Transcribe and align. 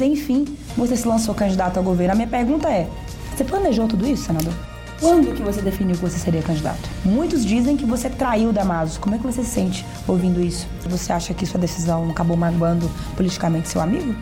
Enfim, 0.00 0.44
você 0.76 0.96
se 0.96 1.06
lançou 1.06 1.34
candidato 1.34 1.76
ao 1.76 1.82
governo. 1.82 2.12
A 2.12 2.16
minha 2.16 2.28
pergunta 2.28 2.68
é: 2.68 2.88
você 3.34 3.44
planejou 3.44 3.86
tudo 3.88 4.06
isso, 4.06 4.24
senador? 4.24 4.52
Quando 5.00 5.34
que 5.34 5.42
você 5.42 5.62
definiu 5.62 5.96
que 5.96 6.02
você 6.02 6.18
seria 6.18 6.42
candidato? 6.42 6.90
Muitos 7.02 7.42
dizem 7.44 7.74
que 7.74 7.86
você 7.86 8.10
traiu 8.10 8.52
Damasos. 8.52 8.98
Como 8.98 9.14
é 9.14 9.18
que 9.18 9.24
você 9.24 9.42
se 9.42 9.48
sente 9.48 9.86
ouvindo 10.06 10.42
isso? 10.42 10.68
Você 10.90 11.10
acha 11.10 11.32
que 11.32 11.46
sua 11.46 11.58
decisão 11.58 12.10
acabou 12.10 12.36
magoando 12.36 12.90
politicamente 13.16 13.68
seu 13.68 13.80
amigo? 13.80 14.14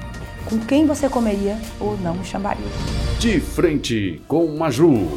Com 0.45 0.59
quem 0.61 0.87
você 0.87 1.09
comeria 1.09 1.59
ou 1.81 1.99
não 1.99 2.23
chamaria? 2.23 2.65
De 3.19 3.41
frente 3.41 4.23
com 4.29 4.57
Maju. 4.57 5.09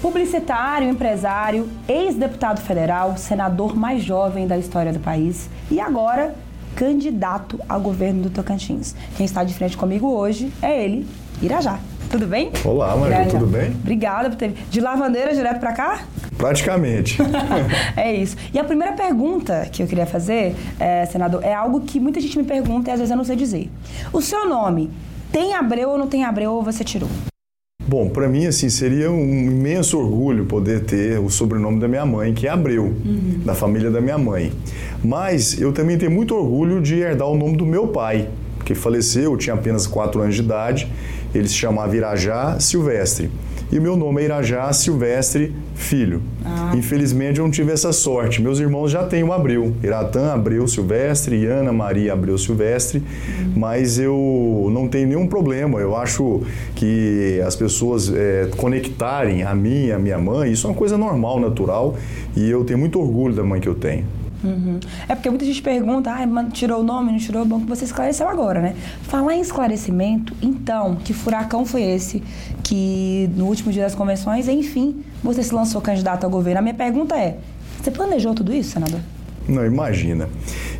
Publicitário, 0.00 0.88
empresário, 0.88 1.68
ex-deputado 1.88 2.60
federal, 2.60 3.16
senador 3.16 3.74
mais 3.74 4.04
jovem 4.04 4.46
da 4.46 4.56
história 4.56 4.92
do 4.92 5.00
país 5.00 5.50
e 5.70 5.80
agora 5.80 6.36
candidato 6.74 7.60
ao 7.68 7.80
governo 7.80 8.22
do 8.22 8.30
Tocantins. 8.30 8.94
Quem 9.16 9.26
está 9.26 9.44
de 9.44 9.54
frente 9.54 9.76
comigo 9.76 10.08
hoje 10.08 10.52
é 10.60 10.84
ele, 10.84 11.06
Irajá. 11.40 11.78
Tudo 12.10 12.26
bem? 12.26 12.52
Olá, 12.64 12.94
Maju, 12.94 13.30
tudo 13.30 13.46
bem? 13.46 13.70
Obrigada 13.70 14.28
por 14.28 14.36
ter 14.36 14.52
De 14.70 14.80
lavandeira 14.80 15.34
direto 15.34 15.58
para 15.58 15.72
cá? 15.72 16.04
Praticamente. 16.36 17.18
é 17.96 18.14
isso. 18.14 18.36
E 18.52 18.58
a 18.58 18.64
primeira 18.64 18.92
pergunta 18.92 19.66
que 19.72 19.82
eu 19.82 19.86
queria 19.86 20.06
fazer, 20.06 20.54
é, 20.78 21.06
senador, 21.06 21.42
é 21.42 21.54
algo 21.54 21.80
que 21.80 21.98
muita 21.98 22.20
gente 22.20 22.36
me 22.38 22.44
pergunta 22.44 22.90
e 22.90 22.92
às 22.92 22.98
vezes 22.98 23.10
eu 23.10 23.16
não 23.16 23.24
sei 23.24 23.36
dizer. 23.36 23.70
O 24.12 24.20
seu 24.20 24.48
nome 24.48 24.90
tem 25.32 25.54
Abreu 25.54 25.90
ou 25.90 25.98
não 25.98 26.06
tem 26.06 26.24
Abreu 26.24 26.52
ou 26.52 26.62
você 26.62 26.84
tirou? 26.84 27.08
Bom, 27.86 28.08
para 28.08 28.26
mim, 28.28 28.46
assim, 28.46 28.70
seria 28.70 29.10
um 29.10 29.50
imenso 29.50 29.98
orgulho 29.98 30.46
poder 30.46 30.84
ter 30.84 31.18
o 31.18 31.28
sobrenome 31.28 31.78
da 31.78 31.86
minha 31.86 32.06
mãe, 32.06 32.32
que 32.32 32.46
é 32.46 32.50
Abreu, 32.50 32.84
uhum. 32.84 33.40
da 33.44 33.54
família 33.54 33.90
da 33.90 34.00
minha 34.00 34.16
mãe. 34.16 34.52
Mas 35.04 35.60
eu 35.60 35.70
também 35.70 35.98
tenho 35.98 36.10
muito 36.10 36.34
orgulho 36.34 36.80
de 36.80 36.94
herdar 36.94 37.28
o 37.28 37.36
nome 37.36 37.58
do 37.58 37.66
meu 37.66 37.88
pai, 37.88 38.30
que 38.64 38.74
faleceu, 38.74 39.32
eu 39.32 39.36
tinha 39.36 39.54
apenas 39.54 39.86
4 39.86 40.22
anos 40.22 40.34
de 40.34 40.40
idade, 40.40 40.90
ele 41.34 41.46
se 41.46 41.54
chamava 41.54 41.94
Irajá 41.94 42.58
Silvestre. 42.58 43.30
E 43.72 43.78
o 43.78 43.82
meu 43.82 43.96
nome 43.96 44.22
é 44.22 44.24
Irajá 44.26 44.72
Silvestre 44.72 45.54
Filho. 45.74 46.22
Ah. 46.44 46.72
Infelizmente 46.74 47.38
eu 47.38 47.44
não 47.44 47.50
tive 47.50 47.72
essa 47.72 47.92
sorte. 47.92 48.40
Meus 48.40 48.58
irmãos 48.60 48.90
já 48.90 49.04
têm 49.04 49.24
o 49.24 49.32
Abreu. 49.32 49.74
Iratã 49.82 50.32
Abreu 50.32 50.68
Silvestre, 50.68 51.46
Ana 51.46 51.72
Maria 51.72 52.12
Abreu 52.12 52.38
Silvestre. 52.38 52.98
Uhum. 52.98 53.52
Mas 53.56 53.98
eu 53.98 54.68
não 54.70 54.88
tenho 54.88 55.08
nenhum 55.08 55.26
problema. 55.26 55.80
Eu 55.80 55.96
acho 55.96 56.42
que 56.76 57.40
as 57.44 57.56
pessoas 57.56 58.12
é, 58.14 58.48
conectarem 58.56 59.42
a 59.42 59.54
mim 59.54 59.86
e 59.86 59.92
a 59.92 59.98
minha 59.98 60.18
mãe, 60.18 60.52
isso 60.52 60.66
é 60.66 60.70
uma 60.70 60.76
coisa 60.76 60.96
normal, 60.96 61.40
natural. 61.40 61.96
E 62.36 62.48
eu 62.48 62.64
tenho 62.64 62.78
muito 62.78 63.00
orgulho 63.00 63.34
da 63.34 63.42
mãe 63.42 63.60
que 63.60 63.68
eu 63.68 63.74
tenho. 63.74 64.04
Uhum. 64.44 64.78
É 65.08 65.14
porque 65.14 65.30
muita 65.30 65.44
gente 65.46 65.62
pergunta, 65.62 66.10
ah, 66.12 66.44
tirou 66.52 66.80
o 66.80 66.82
nome, 66.82 67.10
não 67.10 67.18
tirou, 67.18 67.46
bom 67.46 67.60
que 67.60 67.66
você 67.66 67.86
esclareceu 67.86 68.28
agora, 68.28 68.60
né? 68.60 68.76
Falar 69.04 69.34
em 69.34 69.40
esclarecimento, 69.40 70.36
então, 70.42 70.96
que 70.96 71.14
furacão 71.14 71.64
foi 71.64 71.82
esse 71.82 72.22
que 72.62 73.30
no 73.34 73.46
último 73.46 73.72
dia 73.72 73.82
das 73.82 73.94
convenções, 73.94 74.46
enfim, 74.46 75.02
você 75.22 75.42
se 75.42 75.54
lançou 75.54 75.80
candidato 75.80 76.24
ao 76.24 76.30
governo? 76.30 76.58
A 76.58 76.62
minha 76.62 76.74
pergunta 76.74 77.16
é, 77.16 77.38
você 77.82 77.90
planejou 77.90 78.34
tudo 78.34 78.52
isso, 78.52 78.72
senador? 78.72 79.00
Não, 79.48 79.64
imagina. 79.64 80.28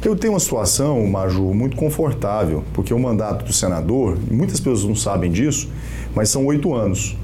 Eu 0.05 0.15
tenho 0.17 0.35
uma 0.35 0.41
situação, 0.41 1.07
Maju, 1.07 1.55
muito 1.55 1.77
confortável, 1.77 2.65
porque 2.75 2.93
o 2.93 2.99
mandato 2.99 3.45
do 3.45 3.53
senador, 3.53 4.19
muitas 4.31 4.61
pessoas 4.61 4.85
não 4.85 4.95
sabem 4.95 5.31
disso, 5.31 5.71
mas 6.15 6.29
são 6.29 6.45
oito 6.47 6.75
anos. 6.75 7.17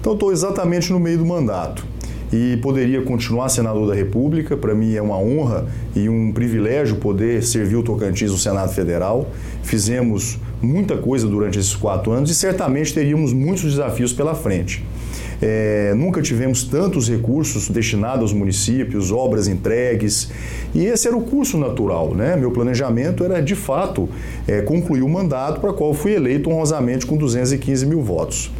Então, 0.00 0.12
estou 0.12 0.30
exatamente 0.30 0.92
no 0.92 1.00
meio 1.00 1.18
do 1.18 1.26
mandato 1.26 1.95
e 2.32 2.56
poderia 2.58 3.02
continuar 3.02 3.48
senador 3.48 3.88
da 3.88 3.94
República. 3.94 4.56
Para 4.56 4.74
mim 4.74 4.94
é 4.94 5.02
uma 5.02 5.18
honra 5.18 5.66
e 5.94 6.08
um 6.08 6.32
privilégio 6.32 6.96
poder 6.96 7.42
servir 7.42 7.76
o 7.76 7.82
Tocantins 7.82 8.30
no 8.30 8.38
Senado 8.38 8.72
Federal. 8.72 9.30
Fizemos 9.62 10.38
muita 10.60 10.96
coisa 10.96 11.26
durante 11.26 11.58
esses 11.58 11.74
quatro 11.74 12.12
anos 12.12 12.30
e 12.30 12.34
certamente 12.34 12.92
teríamos 12.92 13.32
muitos 13.32 13.64
desafios 13.64 14.12
pela 14.12 14.34
frente. 14.34 14.84
É, 15.40 15.92
nunca 15.94 16.22
tivemos 16.22 16.64
tantos 16.64 17.08
recursos 17.08 17.68
destinados 17.68 18.22
aos 18.22 18.32
municípios, 18.32 19.12
obras 19.12 19.48
entregues, 19.48 20.30
e 20.74 20.86
esse 20.86 21.06
era 21.06 21.16
o 21.16 21.20
curso 21.20 21.58
natural. 21.58 22.14
Né? 22.14 22.36
Meu 22.36 22.50
planejamento 22.50 23.22
era, 23.22 23.40
de 23.40 23.54
fato, 23.54 24.08
é, 24.48 24.62
concluir 24.62 25.02
o 25.02 25.08
mandato 25.08 25.60
para 25.60 25.72
qual 25.72 25.92
fui 25.92 26.14
eleito 26.14 26.50
honrosamente 26.50 27.04
com 27.04 27.16
215 27.16 27.84
mil 27.86 28.02
votos. 28.02 28.50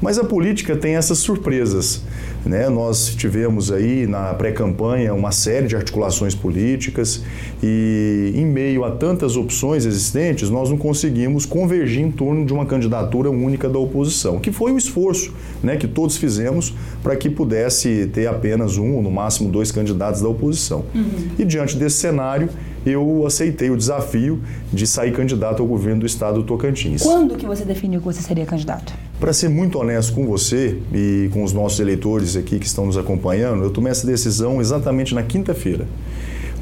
Mas 0.00 0.18
a 0.18 0.24
política 0.24 0.76
tem 0.76 0.96
essas 0.96 1.18
surpresas. 1.18 2.02
Né? 2.44 2.68
Nós 2.68 3.14
tivemos 3.14 3.72
aí 3.72 4.06
na 4.06 4.34
pré-campanha 4.34 5.14
uma 5.14 5.32
série 5.32 5.66
de 5.66 5.76
articulações 5.76 6.34
políticas 6.34 7.22
e, 7.62 8.32
em 8.34 8.44
meio 8.44 8.84
a 8.84 8.90
tantas 8.90 9.36
opções 9.36 9.86
existentes, 9.86 10.50
nós 10.50 10.68
não 10.68 10.76
conseguimos 10.76 11.46
convergir 11.46 12.02
em 12.02 12.10
torno 12.10 12.44
de 12.44 12.52
uma 12.52 12.66
candidatura 12.66 13.30
única 13.30 13.68
da 13.68 13.78
oposição, 13.78 14.38
que 14.38 14.52
foi 14.52 14.72
o 14.72 14.78
esforço 14.78 15.32
né, 15.62 15.76
que 15.76 15.88
todos 15.88 16.16
fizemos 16.16 16.74
para 17.02 17.16
que 17.16 17.30
pudesse 17.30 18.10
ter 18.12 18.26
apenas 18.26 18.76
um, 18.76 18.96
ou 18.96 19.02
no 19.02 19.10
máximo 19.10 19.50
dois 19.50 19.72
candidatos 19.72 20.20
da 20.20 20.28
oposição. 20.28 20.84
Uhum. 20.94 21.30
E 21.38 21.44
diante 21.44 21.76
desse 21.76 21.96
cenário, 21.96 22.48
eu 22.84 23.24
aceitei 23.26 23.70
o 23.70 23.76
desafio 23.76 24.40
de 24.72 24.86
sair 24.86 25.12
candidato 25.12 25.62
ao 25.62 25.68
governo 25.68 26.00
do 26.00 26.06
estado 26.06 26.40
do 26.40 26.44
Tocantins. 26.44 27.02
Quando 27.02 27.36
que 27.36 27.46
você 27.46 27.64
definiu 27.64 28.00
que 28.00 28.06
você 28.06 28.20
seria 28.20 28.44
candidato? 28.44 28.92
Para 29.24 29.32
ser 29.32 29.48
muito 29.48 29.78
honesto 29.78 30.12
com 30.12 30.26
você 30.26 30.76
e 30.92 31.30
com 31.32 31.42
os 31.42 31.54
nossos 31.54 31.80
eleitores 31.80 32.36
aqui 32.36 32.58
que 32.58 32.66
estão 32.66 32.84
nos 32.84 32.98
acompanhando, 32.98 33.64
eu 33.64 33.70
tomei 33.70 33.90
essa 33.90 34.06
decisão 34.06 34.60
exatamente 34.60 35.14
na 35.14 35.22
quinta-feira. 35.22 35.86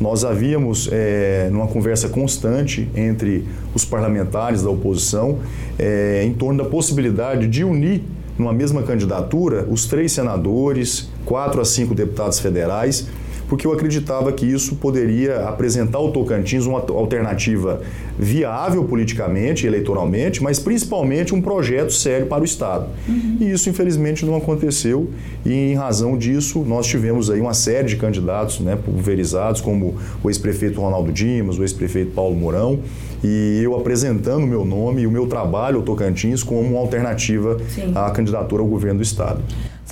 Nós 0.00 0.24
havíamos, 0.24 0.88
é, 0.92 1.48
numa 1.50 1.66
conversa 1.66 2.08
constante 2.08 2.88
entre 2.94 3.44
os 3.74 3.84
parlamentares 3.84 4.62
da 4.62 4.70
oposição, 4.70 5.40
é, 5.76 6.22
em 6.24 6.32
torno 6.34 6.62
da 6.62 6.70
possibilidade 6.70 7.48
de 7.48 7.64
unir 7.64 8.04
numa 8.38 8.52
mesma 8.52 8.84
candidatura 8.84 9.66
os 9.68 9.86
três 9.86 10.12
senadores, 10.12 11.10
quatro 11.24 11.60
a 11.60 11.64
cinco 11.64 11.96
deputados 11.96 12.38
federais 12.38 13.08
porque 13.52 13.66
eu 13.66 13.72
acreditava 13.74 14.32
que 14.32 14.46
isso 14.46 14.76
poderia 14.76 15.46
apresentar 15.46 15.98
ao 15.98 16.10
Tocantins 16.10 16.64
uma 16.64 16.78
alternativa 16.78 17.82
viável 18.18 18.82
politicamente, 18.84 19.66
eleitoralmente, 19.66 20.42
mas 20.42 20.58
principalmente 20.58 21.34
um 21.34 21.42
projeto 21.42 21.92
sério 21.92 22.24
para 22.24 22.40
o 22.40 22.46
Estado. 22.46 22.86
Uhum. 23.06 23.36
E 23.40 23.50
isso, 23.50 23.68
infelizmente, 23.68 24.24
não 24.24 24.36
aconteceu 24.36 25.10
e, 25.44 25.52
em 25.52 25.74
razão 25.74 26.16
disso, 26.16 26.64
nós 26.66 26.86
tivemos 26.86 27.28
aí 27.28 27.42
uma 27.42 27.52
série 27.52 27.88
de 27.88 27.96
candidatos 27.96 28.58
né, 28.58 28.74
pulverizados, 28.74 29.60
como 29.60 29.96
o 30.24 30.30
ex-prefeito 30.30 30.80
Ronaldo 30.80 31.12
Dimas, 31.12 31.58
o 31.58 31.62
ex-prefeito 31.62 32.12
Paulo 32.12 32.34
Mourão, 32.34 32.80
e 33.22 33.60
eu 33.62 33.76
apresentando 33.76 34.44
o 34.44 34.46
meu 34.46 34.64
nome 34.64 35.02
e 35.02 35.06
o 35.06 35.10
meu 35.10 35.26
trabalho 35.26 35.76
ao 35.76 35.82
Tocantins 35.82 36.42
como 36.42 36.62
uma 36.62 36.78
alternativa 36.78 37.58
Sim. 37.68 37.92
à 37.94 38.10
candidatura 38.12 38.62
ao 38.62 38.68
governo 38.68 39.00
do 39.00 39.02
Estado. 39.02 39.42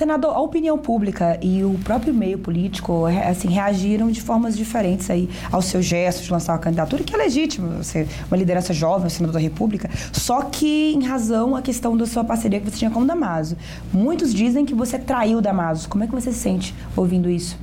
Senador, 0.01 0.35
a 0.35 0.41
opinião 0.41 0.79
pública 0.79 1.39
e 1.43 1.63
o 1.63 1.79
próprio 1.85 2.15
meio 2.15 2.39
político 2.39 3.05
assim, 3.05 3.49
reagiram 3.49 4.11
de 4.11 4.23
formas 4.23 4.57
diferentes 4.57 5.11
aí 5.11 5.29
ao 5.53 5.61
seu 5.61 5.83
gesto 5.83 6.23
de 6.23 6.33
lançar 6.33 6.55
uma 6.55 6.59
candidatura, 6.59 7.05
que 7.05 7.15
é 7.15 7.19
legítimo, 7.19 7.85
você 7.85 8.09
uma 8.31 8.37
liderança 8.39 8.73
jovem, 8.73 9.11
senador 9.11 9.35
da 9.35 9.39
República, 9.39 9.91
só 10.11 10.41
que 10.41 10.95
em 10.95 11.05
razão 11.05 11.55
a 11.55 11.61
questão 11.61 11.95
da 11.99 12.07
sua 12.07 12.25
parceria 12.25 12.59
que 12.59 12.71
você 12.71 12.79
tinha 12.79 12.91
com 12.91 13.01
o 13.01 13.05
Damaso. 13.05 13.59
Muitos 13.93 14.33
dizem 14.33 14.65
que 14.65 14.75
você 14.75 14.99
traiu 14.99 15.37
o 15.37 15.43
Damaso. 15.43 15.87
Como 15.87 16.03
é 16.03 16.07
que 16.07 16.15
você 16.15 16.33
se 16.33 16.39
sente 16.39 16.75
ouvindo 16.97 17.29
isso? 17.29 17.59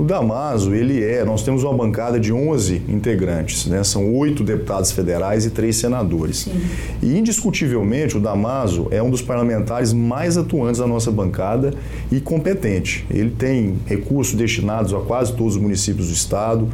O 0.00 0.02
Damaso, 0.02 0.74
ele 0.74 1.04
é, 1.04 1.22
nós 1.26 1.42
temos 1.42 1.62
uma 1.62 1.74
bancada 1.74 2.18
de 2.18 2.32
11 2.32 2.84
integrantes, 2.88 3.66
né? 3.66 3.84
são 3.84 4.14
oito 4.16 4.42
deputados 4.42 4.90
federais 4.90 5.44
e 5.44 5.50
três 5.50 5.76
senadores. 5.76 6.38
Sim. 6.38 6.58
E 7.02 7.18
indiscutivelmente 7.18 8.16
o 8.16 8.20
Damaso 8.20 8.88
é 8.90 9.02
um 9.02 9.10
dos 9.10 9.20
parlamentares 9.20 9.92
mais 9.92 10.38
atuantes 10.38 10.80
da 10.80 10.86
nossa 10.86 11.10
bancada 11.10 11.74
e 12.10 12.18
competente. 12.18 13.04
Ele 13.10 13.28
tem 13.28 13.76
recursos 13.84 14.32
destinados 14.32 14.94
a 14.94 15.00
quase 15.00 15.34
todos 15.34 15.56
os 15.56 15.60
municípios 15.60 16.06
do 16.06 16.14
estado, 16.14 16.66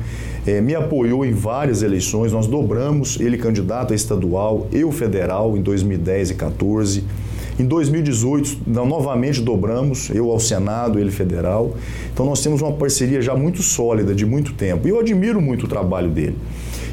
é, 0.47 0.60
me 0.60 0.76
apoiou 0.76 1.26
em 1.26 1.32
várias 1.32 1.82
eleições, 1.82 2.31
nós 2.31 2.47
dobramos 2.47 3.19
ele 3.19 3.36
candidato 3.36 3.92
a 3.92 3.97
estadual, 3.97 4.68
eu 4.71 4.92
federal 4.92 5.56
em 5.56 5.62
2010 5.62 6.30
e 6.30 6.34
2014. 6.34 7.25
Em 7.58 7.64
2018, 7.64 8.58
novamente 8.66 9.41
dobramos, 9.41 10.10
eu 10.10 10.30
ao 10.30 10.38
Senado, 10.38 10.98
ele 10.98 11.10
federal. 11.10 11.74
Então 12.12 12.26
nós 12.26 12.42
temos 12.42 12.60
uma 12.60 12.72
parceria 12.72 13.22
já 13.22 13.34
muito 13.34 13.62
sólida, 13.62 14.14
de 14.14 14.26
muito 14.26 14.53
tempo. 14.53 14.86
E 14.86 14.91
eu 14.91 15.00
admiro 15.00 15.41
muito 15.41 15.64
o 15.64 15.68
trabalho 15.68 16.10
dele. 16.10 16.36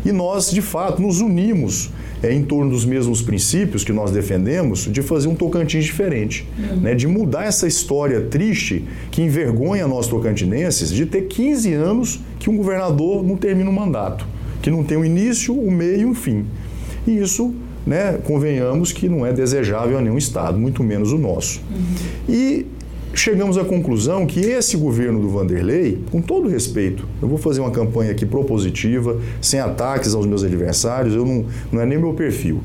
E 0.06 0.12
nós, 0.12 0.52
de 0.52 0.62
fato, 0.62 1.02
nos 1.02 1.20
unimos 1.20 1.90
é, 2.22 2.34
em 2.34 2.44
torno 2.44 2.72
dos 2.72 2.86
mesmos 2.86 3.22
princípios 3.22 3.84
que 3.84 3.92
nós 3.92 4.12
defendemos 4.12 4.90
de 4.90 5.02
fazer 5.02 5.28
um 5.28 5.36
Tocantins 5.36 5.84
diferente, 5.84 6.48
uhum. 6.58 6.78
né, 6.78 6.96
de 6.96 7.08
mudar 7.08 7.44
essa 7.44 7.68
história 7.68 8.22
triste 8.22 8.86
que 9.12 9.22
envergonha 9.22 9.86
nós 9.86 10.08
tocantinenses 10.08 10.90
de 10.90 11.06
ter 11.06 11.24
15 11.24 11.74
anos 11.74 12.22
que 12.40 12.50
um 12.50 12.56
governador 12.56 13.24
não 13.24 13.36
termina 13.36 13.70
o 13.70 13.74
um 13.74 13.76
mandato, 13.76 14.26
que 14.62 14.72
não 14.72 14.84
tem 14.84 14.98
um 14.98 15.04
início, 15.04 15.54
um 15.54 15.70
meio 15.70 16.02
e 16.02 16.06
um 16.06 16.16
fim. 16.16 16.46
E 17.06 17.18
isso 17.18 17.54
né, 17.86 18.20
convenhamos 18.24 18.92
que 18.92 19.10
não 19.10 19.26
é 19.26 19.34
desejável 19.34 19.98
a 19.98 20.02
nenhum 20.02 20.18
Estado, 20.18 20.58
muito 20.58 20.84
menos 20.84 21.12
o 21.12 21.18
nosso. 21.18 21.62
Uhum. 21.70 22.34
E 22.34 22.66
chegamos 23.14 23.58
à 23.58 23.64
conclusão 23.64 24.26
que 24.26 24.40
esse 24.40 24.76
governo 24.76 25.22
do 25.22 25.30
Vanderlei, 25.30 26.00
com 26.12 26.22
todo 26.22 26.50
respeito, 26.50 27.08
eu 27.22 27.28
vou 27.28 27.38
fazer 27.38 27.62
uma 27.62 27.72
campanha 27.72 28.12
aqui 28.12 28.26
propositiva, 28.26 29.20
sem 29.42 29.60
ataques 29.60 30.14
aos 30.14 30.26
meus 30.26 30.44
adversários, 30.44 31.14
eu 31.14 31.26
não, 31.26 31.46
não 31.72 31.82
é 31.82 31.86
nem 31.86 31.98
meu 31.98 32.14
perfil, 32.14 32.62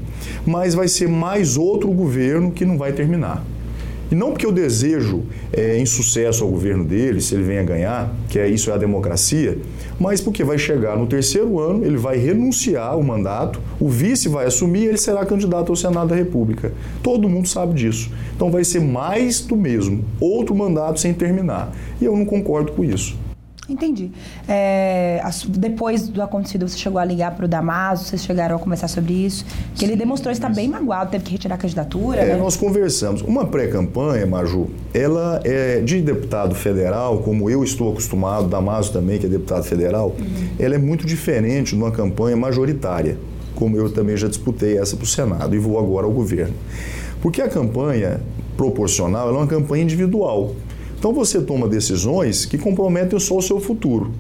mas 0.47 0.75
vai 0.75 0.89
ser 0.89 1.09
mais 1.09 1.57
outro 1.57 1.91
governo 1.91 2.51
que 2.51 2.65
não 2.65 2.79
vai 2.79 2.93
terminar. 2.93 3.45
E 4.11 4.15
não 4.15 4.31
porque 4.31 4.47
eu 4.47 4.53
desejo 4.53 5.23
é, 5.53 5.79
insucesso 5.79 6.43
ao 6.43 6.51
governo 6.51 6.83
dele, 6.83 7.21
se 7.21 7.35
ele 7.35 7.43
venha 7.43 7.63
ganhar, 7.63 8.15
que 8.29 8.39
é 8.39 8.49
isso 8.49 8.71
é 8.71 8.75
a 8.75 8.79
democracia, 8.79 9.59
mas 9.99 10.21
porque 10.21 10.45
vai 10.45 10.59
chegar 10.59 10.97
no 10.97 11.07
terceiro 11.07 11.59
ano, 11.59 11.85
ele 11.85 11.97
vai 11.97 12.17
renunciar 12.17 12.93
ao 12.93 13.03
mandato, 13.03 13.61
o 13.81 13.89
vice 13.89 14.29
vai 14.29 14.47
assumir 14.47 14.81
e 14.81 14.87
ele 14.87 14.99
será 14.99 15.25
candidato 15.27 15.71
ao 15.71 15.77
Senado 15.77 16.09
da 16.09 16.17
República. 16.17 16.73
Todo 17.03 17.29
mundo 17.29 17.49
sabe 17.49 17.75
disso. 17.75 18.11
Então 18.35 18.51
vai 18.51 18.65
ser 18.65 18.81
mais 18.81 19.41
do 19.41 19.57
mesmo, 19.57 20.05
outro 20.21 20.55
mandato 20.55 21.01
sem 21.01 21.13
terminar. 21.13 21.73
E 22.01 22.05
eu 22.05 22.17
não 22.17 22.25
concordo 22.25 22.73
com 22.73 22.85
isso. 22.85 23.17
Entendi. 23.69 24.11
É, 24.49 25.23
depois 25.49 26.09
do 26.09 26.23
acontecido, 26.23 26.67
você 26.67 26.79
chegou 26.79 26.99
a 26.99 27.05
ligar 27.05 27.35
para 27.35 27.45
o 27.45 27.49
Damaso, 27.49 28.05
vocês 28.05 28.23
chegaram 28.23 28.57
a 28.57 28.59
conversar 28.59 28.89
sobre 28.89 29.13
isso, 29.13 29.45
que 29.75 29.85
ele 29.85 29.95
demonstrou 29.95 30.33
estar 30.33 30.49
bem 30.49 30.67
magoado, 30.69 31.11
teve 31.11 31.25
que 31.25 31.33
retirar 31.33 31.57
a 31.57 31.59
candidatura. 31.59 32.21
É, 32.21 32.27
né? 32.29 32.37
nós 32.37 32.57
conversamos. 32.57 33.21
Uma 33.21 33.47
pré-campanha, 33.47 34.27
Maju, 34.27 34.69
ela 34.95 35.41
é 35.45 35.81
de 35.81 36.01
deputado 36.01 36.55
federal, 36.55 37.19
como 37.19 37.51
eu 37.51 37.63
estou 37.63 37.93
acostumado, 37.93 38.49
Damaso 38.49 38.93
também, 38.93 39.19
que 39.19 39.27
é 39.27 39.29
deputado 39.29 39.65
federal, 39.65 40.17
uhum. 40.19 40.49
ela 40.59 40.75
é 40.75 40.79
muito 40.79 41.07
diferente 41.07 41.77
de 41.77 41.83
uma 41.83 41.91
campanha 41.91 42.37
majoritária, 42.37 43.19
como 43.55 43.77
eu 43.77 43.93
também 43.93 44.17
já 44.17 44.29
disputei 44.29 44.79
essa 44.79 44.97
para 44.97 45.05
o 45.05 45.07
Senado 45.07 45.55
e 45.55 45.59
vou 45.59 45.79
agora 45.79 46.07
ao 46.07 46.13
governo. 46.13 46.55
Porque 47.21 47.43
a 47.43 47.49
campanha 47.49 48.21
proporcional 48.57 49.29
é 49.29 49.33
uma 49.33 49.47
campanha 49.47 49.83
individual. 49.83 50.55
Então 50.99 51.13
você 51.13 51.41
toma 51.41 51.69
decisões 51.69 52.45
que 52.45 52.59
comprometem 52.59 53.19
só 53.21 53.37
o 53.37 53.43
seu 53.43 53.61
futuro. 53.61 54.11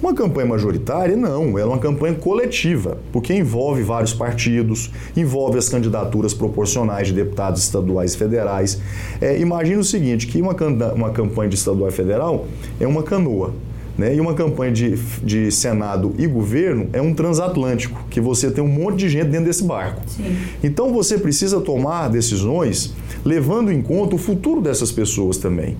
Uma 0.00 0.14
campanha 0.14 0.46
majoritária, 0.46 1.16
não, 1.16 1.58
ela 1.58 1.72
é 1.72 1.74
uma 1.74 1.78
campanha 1.78 2.14
coletiva, 2.14 2.98
porque 3.10 3.32
envolve 3.32 3.82
vários 3.82 4.12
partidos, 4.12 4.90
envolve 5.16 5.58
as 5.58 5.70
candidaturas 5.70 6.34
proporcionais 6.34 7.08
de 7.08 7.14
deputados 7.14 7.62
estaduais 7.62 8.12
e 8.14 8.18
federais. 8.18 8.78
É, 9.22 9.38
imagine 9.38 9.78
o 9.78 9.84
seguinte, 9.84 10.26
que 10.26 10.40
uma, 10.40 10.54
uma 10.94 11.10
campanha 11.10 11.48
de 11.48 11.56
estadual 11.56 11.88
e 11.88 11.92
federal 11.92 12.46
é 12.78 12.86
uma 12.86 13.02
canoa. 13.02 13.54
Né? 13.96 14.14
E 14.14 14.20
uma 14.20 14.34
campanha 14.34 14.72
de, 14.72 14.96
de 15.22 15.50
Senado 15.50 16.14
e 16.18 16.26
governo 16.26 16.88
é 16.92 17.00
um 17.00 17.14
transatlântico, 17.14 18.04
que 18.10 18.20
você 18.20 18.50
tem 18.50 18.62
um 18.62 18.68
monte 18.68 18.98
de 18.98 19.08
gente 19.08 19.28
dentro 19.28 19.46
desse 19.46 19.64
barco. 19.64 20.02
Sim. 20.06 20.36
Então 20.62 20.92
você 20.92 21.16
precisa 21.18 21.60
tomar 21.60 22.08
decisões 22.08 22.94
levando 23.24 23.72
em 23.72 23.80
conta 23.80 24.14
o 24.14 24.18
futuro 24.18 24.60
dessas 24.60 24.92
pessoas 24.92 25.38
também. 25.38 25.76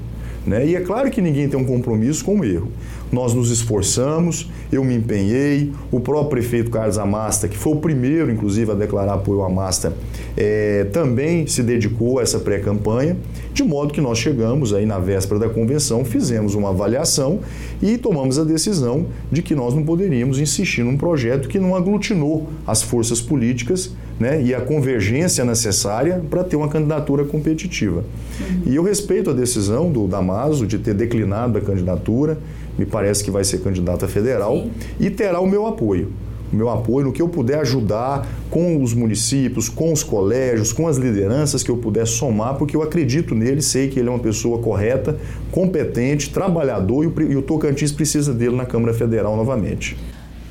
Né? 0.47 0.65
E 0.65 0.77
é 0.77 0.81
claro 0.81 1.11
que 1.11 1.21
ninguém 1.21 1.49
tem 1.49 1.59
um 1.59 1.65
compromisso 1.65 2.25
com 2.25 2.39
o 2.39 2.45
erro. 2.45 2.71
Nós 3.11 3.35
nos 3.35 3.51
esforçamos, 3.51 4.51
eu 4.71 4.85
me 4.85 4.95
empenhei, 4.95 5.73
o 5.91 5.99
próprio 5.99 6.31
prefeito 6.31 6.71
Carlos 6.71 6.99
Amasta, 6.99 7.49
que 7.49 7.57
foi 7.57 7.73
o 7.73 7.77
primeiro, 7.77 8.31
inclusive, 8.31 8.71
a 8.71 8.75
declarar 8.75 9.15
apoio 9.15 9.43
à 9.43 9.47
Amasta, 9.47 9.93
é, 10.37 10.85
também 10.93 11.47
se 11.47 11.63
dedicou 11.63 12.19
a 12.19 12.23
essa 12.23 12.39
pré-campanha, 12.39 13.17
de 13.56 13.64
modo 13.64 13.94
que 13.94 14.03
nós 14.03 14.19
chegamos 14.19 14.75
aí 14.75 14.85
na 14.85 14.99
véspera 14.99 15.41
da 15.41 15.49
convenção, 15.49 16.05
fizemos 16.05 16.55
uma 16.55 16.69
avaliação 16.69 17.41
e 17.81 17.97
tomamos 17.97 18.38
a 18.38 18.44
decisão 18.44 19.06
de 19.32 19.41
que 19.41 19.55
nós 19.55 19.73
não 19.73 19.82
poderíamos 19.82 20.38
insistir 20.38 20.82
num 20.82 20.94
projeto 20.94 21.49
que 21.49 21.58
não 21.58 21.75
aglutinou 21.75 22.50
as 22.67 22.82
forças 22.82 23.19
políticas 23.19 23.93
né, 24.20 24.43
e 24.43 24.55
a 24.55 24.61
convergência 24.61 25.43
necessária 25.43 26.23
para 26.29 26.44
ter 26.44 26.56
uma 26.56 26.69
candidatura 26.69 27.25
competitiva. 27.25 28.05
Uhum. 28.38 28.62
E 28.67 28.76
eu 28.76 28.82
respeito 28.82 29.31
a 29.31 29.32
decisão 29.32 29.91
do 29.91 30.06
Damaso 30.06 30.67
de 30.67 30.79
ter 30.79 30.93
declinado 30.93 31.56
a 31.56 31.61
candidatura, 31.62 32.38
me 32.79 32.85
parece 32.85 33.25
que 33.25 33.31
vai 33.31 33.43
ser 33.43 33.62
candidato 33.62 34.05
a 34.05 34.08
federal 34.08 34.55
Sim. 34.64 34.70
e 35.00 35.08
terá 35.08 35.41
o 35.41 35.47
meu 35.47 35.67
apoio. 35.67 36.12
Meu 36.52 36.69
apoio 36.69 37.06
no 37.06 37.12
que 37.12 37.20
eu 37.20 37.28
puder 37.28 37.60
ajudar 37.60 38.26
com 38.50 38.82
os 38.82 38.94
municípios, 38.94 39.69
com 39.69 39.93
os 39.93 40.02
colégios, 40.02 40.72
com 40.72 40.87
as 40.87 40.96
lideranças 40.96 41.62
que 41.62 41.70
eu 41.70 41.76
puder 41.76 42.06
somar, 42.06 42.56
porque 42.56 42.76
eu 42.76 42.82
acredito 42.82 43.34
nele, 43.34 43.60
sei 43.60 43.88
que 43.88 43.98
ele 43.98 44.08
é 44.08 44.12
uma 44.12 44.19
pessoa 44.19 44.58
correta, 44.58 45.19
competente, 45.50 46.31
trabalhador 46.31 47.04
e 47.04 47.06
o, 47.06 47.32
e 47.32 47.37
o 47.37 47.43
Tocantins 47.43 47.93
precisa 47.93 48.32
dele 48.32 48.56
na 48.56 48.64
Câmara 48.64 48.94
Federal 48.94 49.37
novamente. 49.37 49.96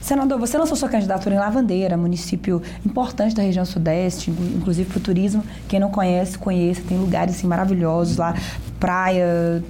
Senador, 0.05 0.37
você 0.37 0.55
lançou 0.55 0.77
sua 0.77 0.87
candidatura 0.87 1.33
em 1.33 1.39
Lavandeira, 1.39 1.97
município 1.97 2.61
importante 2.85 3.33
da 3.33 3.41
região 3.41 3.65
sudeste, 3.65 4.29
inclusive 4.29 4.87
para 4.87 4.99
o 4.99 5.01
turismo. 5.01 5.43
Quem 5.67 5.79
não 5.79 5.89
conhece, 5.89 6.37
conheça. 6.37 6.83
Tem 6.87 6.95
lugares 6.95 7.37
assim, 7.37 7.47
maravilhosos 7.47 8.17
lá. 8.17 8.35
Praia, 8.85 9.63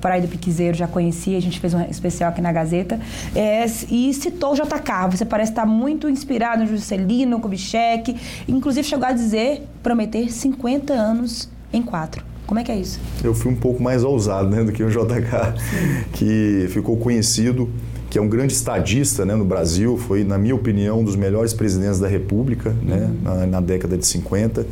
Praia 0.00 0.22
do 0.22 0.28
Piquizeiro, 0.28 0.74
já 0.74 0.86
conhecia. 0.86 1.36
A 1.36 1.42
gente 1.42 1.60
fez 1.60 1.74
um 1.74 1.82
especial 1.82 2.30
aqui 2.30 2.40
na 2.40 2.50
Gazeta. 2.50 2.98
É, 3.36 3.66
e 3.90 4.14
citou 4.14 4.52
o 4.52 4.54
JK. 4.54 5.10
Você 5.10 5.26
parece 5.26 5.52
estar 5.52 5.66
muito 5.66 6.08
inspirado 6.08 6.62
no 6.62 6.66
Juscelino, 6.66 7.38
Kubitschek. 7.38 8.16
Inclusive 8.48 8.88
chegou 8.88 9.06
a 9.06 9.12
dizer, 9.12 9.68
prometer 9.82 10.32
50 10.32 10.94
anos 10.94 11.50
em 11.70 11.82
quatro. 11.82 12.24
Como 12.46 12.60
é 12.60 12.64
que 12.64 12.72
é 12.72 12.76
isso? 12.76 12.98
Eu 13.22 13.34
fui 13.34 13.52
um 13.52 13.56
pouco 13.56 13.82
mais 13.82 14.04
ousado 14.04 14.48
né, 14.48 14.64
do 14.64 14.72
que 14.72 14.82
o 14.82 14.88
JK, 14.88 16.10
que 16.14 16.66
ficou 16.70 16.96
conhecido 16.96 17.68
que 18.08 18.18
é 18.18 18.20
um 18.20 18.28
grande 18.28 18.52
estadista 18.52 19.24
né, 19.24 19.34
no 19.34 19.44
Brasil, 19.44 19.96
foi, 19.96 20.22
na 20.22 20.36
minha 20.36 20.54
opinião, 20.54 21.00
um 21.00 21.04
dos 21.04 21.16
melhores 21.16 21.54
presidentes 21.54 21.98
da 21.98 22.06
República 22.06 22.68
né, 22.82 23.10
uhum. 23.10 23.16
na, 23.22 23.46
na, 23.46 23.60
década 23.62 23.96
de 23.96 24.04
50, 24.04 24.66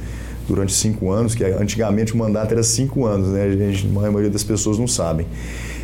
durante 0.51 0.73
cinco 0.73 1.11
anos, 1.13 1.35
que 1.35 1.45
antigamente 1.45 2.13
o 2.13 2.17
mandato 2.17 2.53
era 2.53 2.63
cinco 2.63 3.07
anos, 3.07 3.29
né, 3.29 3.45
a, 3.45 3.51
gente, 3.51 3.87
a 3.87 3.91
maioria 4.11 4.31
das 4.31 4.43
pessoas 4.43 4.79
não 4.79 4.89
sabem. 4.89 5.27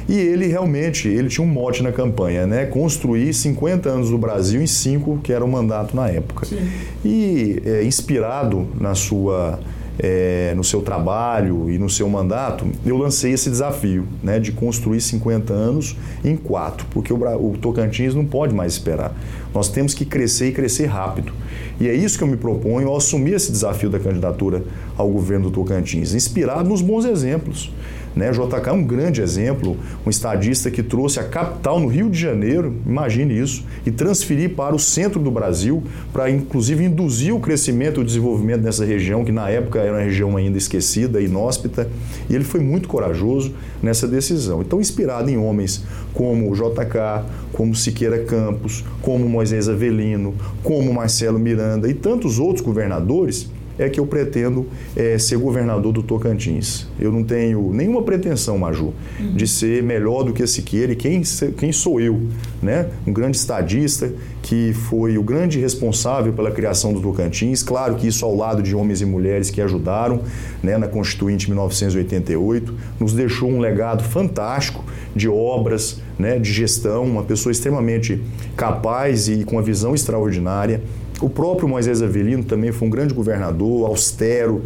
E 0.09 0.15
ele 0.15 0.47
realmente, 0.47 1.09
ele 1.09 1.29
tinha 1.29 1.45
um 1.45 1.51
mote 1.51 1.83
na 1.83 1.91
campanha, 1.91 2.47
né? 2.47 2.65
Construir 2.67 3.35
50 3.35 3.89
anos 3.89 4.11
do 4.11 4.17
Brasil 4.17 4.63
em 4.63 4.67
cinco, 4.67 5.19
que 5.23 5.33
era 5.33 5.45
o 5.45 5.49
mandato 5.49 5.97
na 5.97 6.09
época. 6.09 6.47
Sim. 6.47 6.69
E 7.05 7.61
é, 7.65 7.83
inspirado 7.83 8.69
na 8.81 8.95
sua 8.95 9.59
é, 9.99 10.53
no 10.55 10.63
seu 10.63 10.83
trabalho 10.83 11.71
e 11.71 11.79
no 11.79 11.89
seu 11.89 12.09
mandato, 12.09 12.67
eu 12.85 12.97
lancei 12.97 13.33
esse 13.33 13.49
desafio 13.49 14.07
né, 14.23 14.39
de 14.39 14.53
construir 14.53 15.01
50 15.01 15.53
anos 15.53 15.97
em 16.25 16.37
quatro, 16.37 16.87
porque 16.91 17.13
o, 17.13 17.17
o 17.17 17.57
Tocantins 17.59 18.15
não 18.15 18.25
pode 18.25 18.55
mais 18.55 18.73
esperar. 18.73 19.15
Nós 19.55 19.69
temos 19.69 19.95
que 19.95 20.05
crescer 20.05 20.49
e 20.49 20.53
crescer 20.53 20.87
rápido. 20.87 21.33
E 21.81 21.89
é 21.89 21.95
isso 21.95 22.19
que 22.19 22.25
eu 22.25 22.29
me 22.29 22.37
proponho 22.37 22.89
ao 22.89 22.97
assumir 22.97 23.35
esse 23.35 23.51
desafio 23.51 23.89
da 23.89 23.99
candidatura 23.99 24.63
ao 24.97 25.09
governo 25.09 25.51
do 25.51 25.55
Tocantins, 25.55 26.15
inspirado 26.15 26.69
nos 26.69 26.83
bons 26.83 27.05
exemplos. 27.05 27.73
Né? 28.17 28.31
JK 28.31 28.71
é 28.71 28.73
um 28.73 28.83
grande 28.83 29.21
exemplo, 29.21 29.77
um 30.05 30.09
estadista 30.09 30.71
que 30.71 30.83
trouxe 30.83 31.21
a 31.21 31.25
capital 31.25 31.79
no 31.79 31.87
Rio 31.87 32.09
de 32.09 32.19
Janeiro, 32.19 32.75
imagine 32.87 33.39
isso, 33.39 33.63
e 33.85 33.91
transferir 33.91 34.55
para 34.55 34.75
o 34.75 34.79
centro 34.79 35.21
do 35.21 35.31
Brasil, 35.31 35.83
para 36.15 36.31
inclusive 36.31 36.83
induzir 36.83 37.35
o 37.35 37.39
crescimento 37.39 38.01
e 38.01 38.03
o 38.03 38.07
desenvolvimento 38.07 38.62
dessa 38.62 38.87
região, 38.87 39.23
que 39.23 39.31
na 39.31 39.50
época 39.50 39.81
era 39.81 39.93
uma 39.93 40.00
região 40.00 40.35
ainda 40.35 40.57
esquecida, 40.57 41.21
inóspita, 41.21 41.90
e 42.31 42.35
ele 42.35 42.45
foi 42.45 42.61
muito 42.61 42.88
corajoso 42.88 43.55
nessa 43.83 44.09
decisão. 44.09 44.62
Então, 44.62 44.81
inspirado 44.81 45.29
em 45.29 45.37
homens 45.37 45.85
como 46.14 46.50
o 46.50 46.55
JK, 46.55 47.26
como 47.52 47.75
Siqueira 47.75 48.25
Campos, 48.25 48.83
como 49.02 49.29
Moisés 49.29 49.69
Avelino, 49.69 50.35
como 50.62 50.90
Marcelo 50.95 51.38
Miranda 51.38 51.87
e 51.87 51.93
tantos 51.93 52.38
outros 52.38 52.64
governadores, 52.64 53.50
é 53.78 53.88
que 53.88 54.00
eu 54.00 54.06
pretendo 54.06 54.66
é, 54.95 55.18
ser 55.18 55.37
governador 55.37 55.92
do 55.92 56.02
Tocantins. 56.02 56.87
Eu 56.99 57.12
não 57.12 57.23
tenho 57.23 57.73
nenhuma 57.73 58.02
pretensão, 58.02 58.59
Maju, 58.59 58.95
uhum. 59.18 59.35
de 59.35 59.47
ser 59.47 59.83
melhor 59.83 60.23
do 60.23 60.33
que 60.33 60.47
Siqueira 60.47 60.92
e 60.92 60.97
quem, 60.97 61.23
quem 61.56 61.73
sou 61.73 62.00
eu, 62.00 62.21
né? 62.62 62.88
Um 63.06 63.12
grande 63.12 63.37
estadista 63.37 64.12
que 64.42 64.73
foi 64.73 65.18
o 65.18 65.23
grande 65.25 65.59
responsável 65.59 66.33
pela 66.33 66.52
criação 66.52 66.92
do 66.92 67.00
Tocantins. 67.00 67.64
Claro 67.64 67.97
que 67.97 68.06
isso 68.06 68.25
ao 68.25 68.35
lado 68.35 68.62
de 68.62 68.76
homens 68.76 69.00
e 69.00 69.04
mulheres 69.04 69.50
que 69.50 69.61
ajudaram 69.61 70.21
né, 70.62 70.78
na 70.78 70.87
Constituinte 70.87 71.49
1988, 71.49 72.73
nos 73.00 73.12
deixou 73.12 73.50
um 73.50 73.59
legado 73.59 74.04
fantástico 74.04 74.85
de 75.16 75.28
obras, 75.28 76.00
né, 76.16 76.38
de 76.38 76.52
gestão, 76.52 77.04
uma 77.04 77.25
pessoa 77.25 77.50
extremamente 77.50 78.23
capaz 78.56 79.28
e 79.28 79.45
com 79.45 79.56
uma 79.56 79.62
visão 79.62 79.95
extraordinária. 79.95 80.80
O 81.20 81.30
próprio 81.30 81.66
Moisés 81.66 82.02
Avelino 82.02 82.44
também 82.44 82.73
foi 82.73 82.88
um 82.88 82.90
grande 82.90 83.14
governador, 83.14 83.87
austero, 83.87 84.62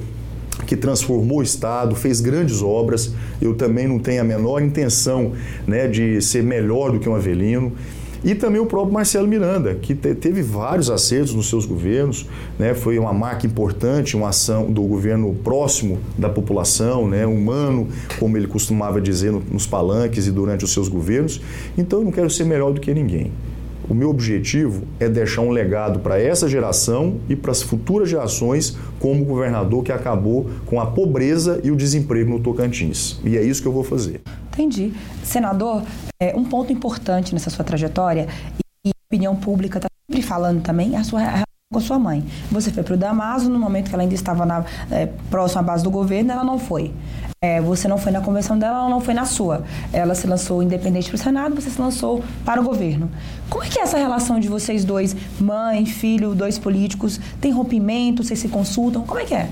que 0.67 0.77
transformou 0.77 1.39
o 1.39 1.43
Estado, 1.43 1.95
fez 1.95 2.21
grandes 2.21 2.61
obras. 2.61 3.15
Eu 3.41 3.55
também 3.55 3.87
não 3.87 4.01
tenho 4.01 4.21
a 4.21 4.25
menor 4.25 4.61
intenção 4.61 5.33
né, 5.67 5.87
de 5.87 6.21
ser 6.21 6.43
melhor 6.43 6.91
do 6.91 6.99
que 6.99 7.09
um 7.09 7.15
Avelino. 7.15 7.73
E 8.25 8.35
também 8.35 8.61
o 8.61 8.67
próprio 8.67 8.93
Marcelo 8.93 9.27
Miranda, 9.27 9.77
que 9.77 9.95
te, 9.95 10.13
teve 10.15 10.43
vários 10.43 10.91
acertos 10.91 11.33
nos 11.35 11.49
seus 11.49 11.65
governos, 11.65 12.27
né, 12.59 12.75
foi 12.75 12.99
uma 12.99 13.15
marca 13.15 13.47
importante, 13.47 14.15
uma 14.15 14.29
ação 14.29 14.71
do 14.71 14.83
governo 14.83 15.35
próximo 15.43 15.99
da 16.19 16.29
população, 16.29 17.09
né, 17.09 17.25
humano, 17.25 17.89
como 18.19 18.37
ele 18.37 18.47
costumava 18.47 19.01
dizer 19.01 19.33
no, 19.33 19.43
nos 19.51 19.67
palanques 19.67 20.27
e 20.27 20.33
durante 20.33 20.65
os 20.65 20.73
seus 20.73 20.89
governos. 20.89 21.41
Então 21.79 22.01
eu 22.01 22.05
não 22.05 22.13
quero 22.13 22.29
ser 22.29 22.45
melhor 22.45 22.73
do 22.73 22.81
que 22.81 22.93
ninguém 22.93 23.33
o 23.91 23.95
meu 23.95 24.09
objetivo 24.09 24.85
é 25.01 25.09
deixar 25.09 25.43
um 25.43 25.51
legado 25.51 25.99
para 25.99 26.17
essa 26.17 26.49
geração 26.49 27.21
e 27.29 27.35
para 27.35 27.51
as 27.51 27.61
futuras 27.61 28.09
gerações 28.09 28.77
como 29.01 29.25
governador 29.25 29.83
que 29.83 29.91
acabou 29.91 30.49
com 30.65 30.81
a 30.81 30.87
pobreza 30.87 31.61
e 31.65 31.73
o 31.73 31.77
desemprego 31.77 32.31
no 32.31 32.39
Tocantins. 32.39 33.19
E 33.25 33.37
é 33.37 33.43
isso 33.43 33.61
que 33.61 33.67
eu 33.67 33.73
vou 33.73 33.83
fazer. 33.83 34.21
Entendi. 34.53 34.93
Senador, 35.25 35.83
é, 36.23 36.37
um 36.37 36.45
ponto 36.45 36.73
importante 36.73 37.35
nessa 37.35 37.51
sua 37.51 37.65
trajetória 37.65 38.29
e 38.87 38.91
a 38.91 39.07
opinião 39.09 39.35
pública 39.35 39.79
está 39.79 39.89
sempre 40.09 40.23
falando 40.23 40.63
também 40.63 40.95
a 40.95 41.03
sua 41.03 41.21
com 41.73 41.79
a 41.79 41.83
sua 41.83 42.01
mãe. 42.01 42.25
Você 42.51 42.73
foi 42.73 42.83
para 42.83 42.95
o 42.95 42.97
Damaso 42.97 43.49
no 43.49 43.59
momento 43.59 43.89
que 43.89 43.95
ela 43.95 44.03
ainda 44.03 44.15
estava 44.15 44.45
na, 44.45 44.65
é, 44.91 45.07
próxima 45.31 45.61
à 45.61 45.65
base 45.65 45.85
do 45.85 45.91
governo, 45.91 46.33
ela 46.33 46.43
não 46.43 46.59
foi. 46.59 46.93
É, 47.43 47.59
você 47.59 47.89
não 47.89 47.97
foi 47.97 48.13
na 48.13 48.21
convenção 48.21 48.59
dela, 48.59 48.81
ela 48.81 48.91
não 48.91 49.01
foi 49.01 49.15
na 49.15 49.25
sua. 49.25 49.65
Ela 49.95 50.15
se 50.15 50.27
lançou 50.27 50.63
independente 50.63 51.09
para 51.09 51.15
o 51.15 51.19
Senado, 51.19 51.55
você 51.55 51.71
se 51.71 51.81
lançou 51.81 52.23
para 52.45 52.61
o 52.61 52.65
governo. 52.65 53.11
Como 53.49 53.65
é 53.65 53.67
que 53.67 53.79
é 53.79 53.83
essa 53.83 53.97
relação 53.97 54.39
de 54.39 54.47
vocês 54.47 54.85
dois, 54.85 55.17
mãe, 55.41 55.87
filho, 55.87 56.35
dois 56.35 56.59
políticos? 56.59 57.19
Tem 57.41 57.51
rompimento? 57.51 58.23
Vocês 58.23 58.41
se 58.41 58.49
consultam? 58.49 59.05
Como 59.07 59.19
é 59.19 59.25
que 59.25 59.35
é? 59.35 59.49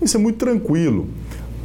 Isso 0.00 0.16
é 0.16 0.20
muito 0.20 0.38
tranquilo. 0.38 1.08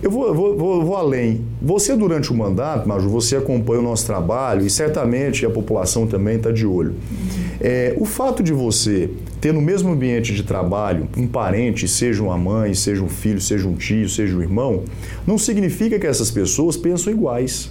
Eu 0.02 0.10
vou, 0.10 0.34
vou, 0.34 0.58
vou, 0.58 0.84
vou, 0.84 0.96
além. 0.96 1.46
Você, 1.62 1.96
durante 1.96 2.32
o 2.32 2.36
mandato, 2.36 2.90
Maju, 2.90 3.08
você 3.08 3.36
acompanha 3.36 3.80
o 3.80 3.84
nosso 3.84 4.08
trabalho 4.08 4.66
e 4.66 4.72
certamente 4.72 5.46
a 5.46 5.52
população 5.52 6.08
também 6.08 6.38
está 6.38 6.52
de 6.52 6.66
olho. 6.66 6.96
É, 7.62 7.96
o 8.00 8.06
fato 8.06 8.42
de 8.42 8.52
você 8.52 9.12
ter 9.44 9.54
no 9.54 9.62
mesmo 9.62 9.92
ambiente 9.92 10.34
de 10.34 10.42
trabalho 10.42 11.10
um 11.18 11.28
parente, 11.28 11.86
seja 11.86 12.24
uma 12.24 12.38
mãe, 12.38 12.74
seja 12.74 13.04
um 13.04 13.10
filho, 13.10 13.42
seja 13.42 13.68
um 13.68 13.76
tio, 13.76 14.08
seja 14.08 14.38
um 14.38 14.42
irmão, 14.42 14.86
não 15.28 15.38
significa 15.38 16.00
que 16.00 16.08
essas 16.08 16.32
pessoas 16.32 16.78
pensam 16.78 17.12
iguais. 17.12 17.70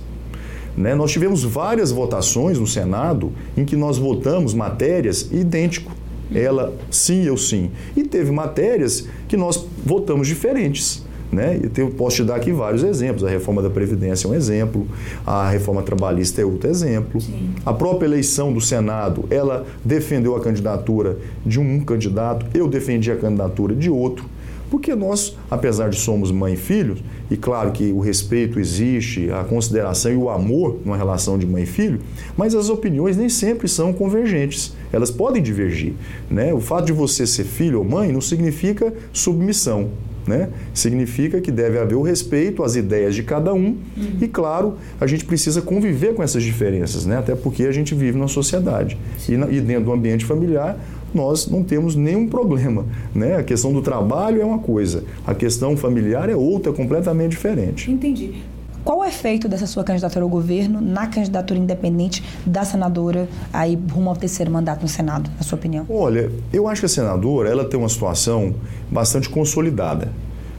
Né? 0.76 0.94
Nós 0.94 1.10
tivemos 1.10 1.42
várias 1.42 1.90
votações 1.90 2.58
no 2.58 2.66
Senado 2.66 3.32
em 3.56 3.64
que 3.64 3.74
nós 3.74 3.96
votamos 3.96 4.52
matérias 4.52 5.30
idêntico. 5.32 5.90
Ela 6.34 6.74
sim, 6.90 7.24
eu 7.24 7.38
sim. 7.38 7.70
E 7.96 8.02
teve 8.02 8.30
matérias 8.30 9.08
que 9.26 9.38
nós 9.38 9.66
votamos 9.82 10.28
diferentes. 10.28 11.02
Né? 11.32 11.58
Eu 11.78 11.88
posso 11.90 12.16
te 12.16 12.24
dar 12.24 12.36
aqui 12.36 12.52
vários 12.52 12.84
exemplos. 12.84 13.24
A 13.24 13.30
reforma 13.30 13.62
da 13.62 13.70
Previdência 13.70 14.28
é 14.28 14.30
um 14.30 14.34
exemplo, 14.34 14.86
a 15.26 15.48
reforma 15.48 15.82
trabalhista 15.82 16.42
é 16.42 16.44
outro 16.44 16.68
exemplo. 16.68 17.20
Sim. 17.22 17.50
A 17.64 17.72
própria 17.72 18.06
eleição 18.06 18.52
do 18.52 18.60
Senado, 18.60 19.24
ela 19.30 19.64
defendeu 19.82 20.36
a 20.36 20.40
candidatura 20.40 21.16
de 21.44 21.58
um 21.58 21.80
candidato, 21.80 22.44
eu 22.52 22.68
defendi 22.68 23.10
a 23.10 23.16
candidatura 23.16 23.74
de 23.74 23.88
outro. 23.88 24.26
Porque 24.70 24.94
nós, 24.94 25.36
apesar 25.50 25.90
de 25.90 25.96
somos 25.96 26.30
mãe 26.30 26.54
e 26.54 26.56
filho, 26.56 26.96
e 27.30 27.36
claro 27.36 27.72
que 27.72 27.92
o 27.92 28.00
respeito 28.00 28.58
existe, 28.58 29.30
a 29.30 29.44
consideração 29.44 30.10
e 30.10 30.16
o 30.16 30.30
amor 30.30 30.78
numa 30.82 30.96
relação 30.96 31.38
de 31.38 31.46
mãe 31.46 31.64
e 31.64 31.66
filho, 31.66 32.00
mas 32.36 32.54
as 32.54 32.70
opiniões 32.70 33.16
nem 33.16 33.28
sempre 33.28 33.68
são 33.68 33.92
convergentes. 33.92 34.74
Elas 34.90 35.10
podem 35.10 35.42
divergir. 35.42 35.92
Né? 36.30 36.54
O 36.54 36.60
fato 36.60 36.86
de 36.86 36.92
você 36.92 37.26
ser 37.26 37.44
filho 37.44 37.80
ou 37.80 37.84
mãe 37.84 38.12
não 38.12 38.20
significa 38.22 38.94
submissão. 39.12 39.90
Né? 40.26 40.50
Significa 40.72 41.40
que 41.40 41.50
deve 41.50 41.78
haver 41.78 41.96
o 41.96 42.02
respeito 42.02 42.62
às 42.62 42.76
ideias 42.76 43.14
de 43.14 43.22
cada 43.22 43.52
um 43.52 43.76
uhum. 43.96 44.18
e, 44.20 44.28
claro, 44.28 44.76
a 45.00 45.06
gente 45.06 45.24
precisa 45.24 45.60
conviver 45.60 46.14
com 46.14 46.22
essas 46.22 46.42
diferenças, 46.42 47.04
né? 47.04 47.18
até 47.18 47.34
porque 47.34 47.64
a 47.64 47.72
gente 47.72 47.94
vive 47.94 48.16
numa 48.16 48.28
sociedade. 48.28 48.96
E, 49.28 49.32
e, 49.32 49.60
dentro 49.60 49.86
do 49.86 49.92
ambiente 49.92 50.24
familiar, 50.24 50.78
nós 51.14 51.48
não 51.48 51.62
temos 51.62 51.96
nenhum 51.96 52.28
problema. 52.28 52.86
Né? 53.14 53.36
A 53.36 53.42
questão 53.42 53.72
do 53.72 53.82
trabalho 53.82 54.40
é 54.40 54.44
uma 54.44 54.58
coisa, 54.58 55.04
a 55.26 55.34
questão 55.34 55.76
familiar 55.76 56.28
é 56.28 56.36
outra, 56.36 56.72
completamente 56.72 57.30
diferente. 57.30 57.90
Entendi. 57.90 58.42
Qual 58.84 58.98
o 58.98 59.04
efeito 59.04 59.48
dessa 59.48 59.66
sua 59.66 59.84
candidatura 59.84 60.24
ao 60.24 60.28
governo 60.28 60.80
na 60.80 61.06
candidatura 61.06 61.58
independente 61.58 62.22
da 62.44 62.64
senadora 62.64 63.28
aí 63.52 63.78
rumo 63.92 64.10
ao 64.10 64.16
terceiro 64.16 64.50
mandato 64.50 64.82
no 64.82 64.88
Senado, 64.88 65.30
na 65.36 65.42
sua 65.42 65.56
opinião? 65.56 65.86
Olha, 65.88 66.32
eu 66.52 66.66
acho 66.66 66.80
que 66.80 66.86
a 66.86 66.88
senadora 66.88 67.48
ela 67.48 67.64
tem 67.64 67.78
uma 67.78 67.88
situação 67.88 68.54
bastante 68.90 69.28
consolidada. 69.28 70.10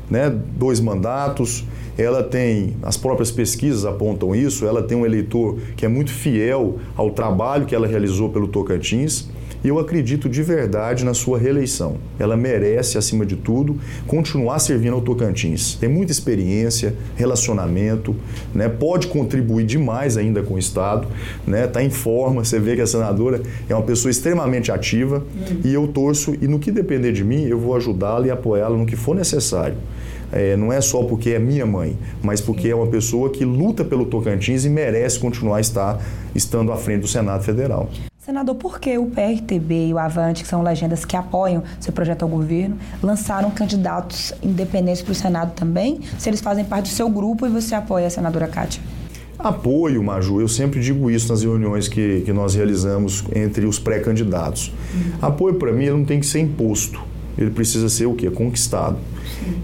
Né? 0.10 0.30
Dois 0.30 0.80
mandatos, 0.80 1.66
ela 1.98 2.24
tem, 2.24 2.78
as 2.82 2.96
próprias 2.96 3.30
pesquisas 3.30 3.86
apontam 3.86 4.34
isso, 4.34 4.66
ela 4.66 4.82
tem 4.82 4.98
um 4.98 5.06
eleitor 5.06 5.60
que 5.76 5.86
é 5.86 5.90
muito 5.90 6.12
fiel 6.12 6.78
ao 6.96 7.12
trabalho 7.12 7.66
que 7.66 7.76
ela 7.76 7.88
realizou 7.88 8.30
pelo 8.30 8.48
Tocantins 8.48 9.28
e 9.64 9.68
eu 9.68 9.80
acredito 9.80 10.28
de 10.28 10.44
verdade 10.44 11.06
na 11.06 11.14
sua 11.14 11.40
reeleição. 11.40 11.96
Ela 12.20 12.36
merece, 12.36 12.98
acima 12.98 13.26
de 13.26 13.36
tudo, 13.36 13.78
continuar 14.06 14.60
servindo 14.60 14.94
ao 14.94 15.02
Tocantins. 15.02 15.76
Tem 15.76 15.88
muita 15.88 16.12
experiência, 16.12 16.96
relacionamento, 17.16 18.16
né? 18.54 18.68
pode 18.68 19.08
contribuir 19.08 19.66
demais 19.66 20.18
ainda 20.18 20.44
com 20.44 20.56
o 20.56 20.60
Estado, 20.60 21.08
está 21.08 21.52
né? 21.52 21.68
Tá 21.68 21.84
em 21.84 21.90
forma. 21.90 22.44
Você 22.44 22.60
vê 22.60 22.76
que 22.76 22.82
a 22.82 22.88
senadora 22.88 23.42
é 23.70 23.74
uma 23.74 23.84
pessoa 23.84 24.12
extremamente 24.12 24.72
ativa 24.72 25.18
uhum. 25.18 25.62
e 25.64 25.74
eu 25.74 25.88
torço, 25.88 26.36
e 26.42 26.48
no 26.48 26.60
que 26.60 26.72
depender 26.72 27.14
de 27.14 27.24
mim, 27.24 27.46
eu 27.46 27.60
vou 27.60 27.76
ajudá-la 27.76 28.28
e 28.28 28.32
apoiá-la 28.32 28.78
no 28.78 28.86
que 28.86 28.96
for 28.96 29.16
necessário. 29.16 29.76
É, 30.32 30.58
não 30.58 30.74
é 30.74 30.82
só 30.82 31.04
porque 31.04 31.30
é 31.30 31.40
minha 31.40 31.66
mãe, 31.66 31.96
mas 32.22 32.42
porque 32.42 32.68
é 32.68 32.76
uma 32.76 32.88
pessoa 32.88 33.30
que 33.30 33.46
luta 33.46 33.86
pelo 33.86 34.08
Tocantins 34.08 34.66
e 34.66 34.70
merece 34.70 35.20
continuar 35.20 35.62
estar 35.62 36.04
estando 36.34 36.72
à 36.72 36.76
frente 36.76 37.02
do 37.02 37.08
Senado 37.08 37.44
Federal. 37.44 37.88
Senador, 38.26 38.56
por 38.56 38.80
que 38.80 38.98
o 38.98 39.08
PRTB 39.08 39.88
e 39.88 39.94
o 39.94 40.00
Avante, 40.00 40.44
que 40.44 40.48
são 40.48 40.64
legendas 40.64 41.04
que 41.04 41.14
apoiam 41.18 41.62
seu 41.78 41.92
projeto 41.92 42.24
ao 42.24 42.30
governo, 42.30 42.78
lançaram 43.02 43.52
candidatos 43.52 44.32
independentes 44.42 45.02
para 45.02 45.12
o 45.12 45.16
Senado 45.16 45.52
também? 45.54 46.00
Se 46.18 46.30
eles 46.30 46.40
fazem 46.40 46.64
parte 46.64 46.90
do 46.90 46.96
seu 46.96 47.10
grupo 47.10 47.46
e 47.46 47.50
você 47.50 47.76
apoia 47.76 48.08
a 48.08 48.10
senadora 48.10 48.48
Kátia? 48.48 48.82
Apoio, 49.38 50.02
Maju, 50.02 50.40
eu 50.40 50.48
sempre 50.48 50.80
digo 50.80 51.12
isso 51.12 51.28
nas 51.34 51.44
reuniões 51.44 51.90
que, 51.90 52.22
que 52.22 52.32
nós 52.32 52.56
realizamos 52.56 53.26
entre 53.36 53.66
os 53.66 53.78
pré-candidatos. 53.78 54.72
Uhum. 54.94 55.12
Apoio, 55.22 55.56
para 55.56 55.74
mim, 55.74 55.84
ele 55.84 55.98
não 55.98 56.06
tem 56.06 56.22
que 56.22 56.26
ser 56.26 56.40
imposto, 56.40 57.02
ele 57.38 57.52
precisa 57.52 57.90
ser 57.90 58.06
o 58.06 58.14
quê? 58.14 58.32
Conquistado. 58.32 59.00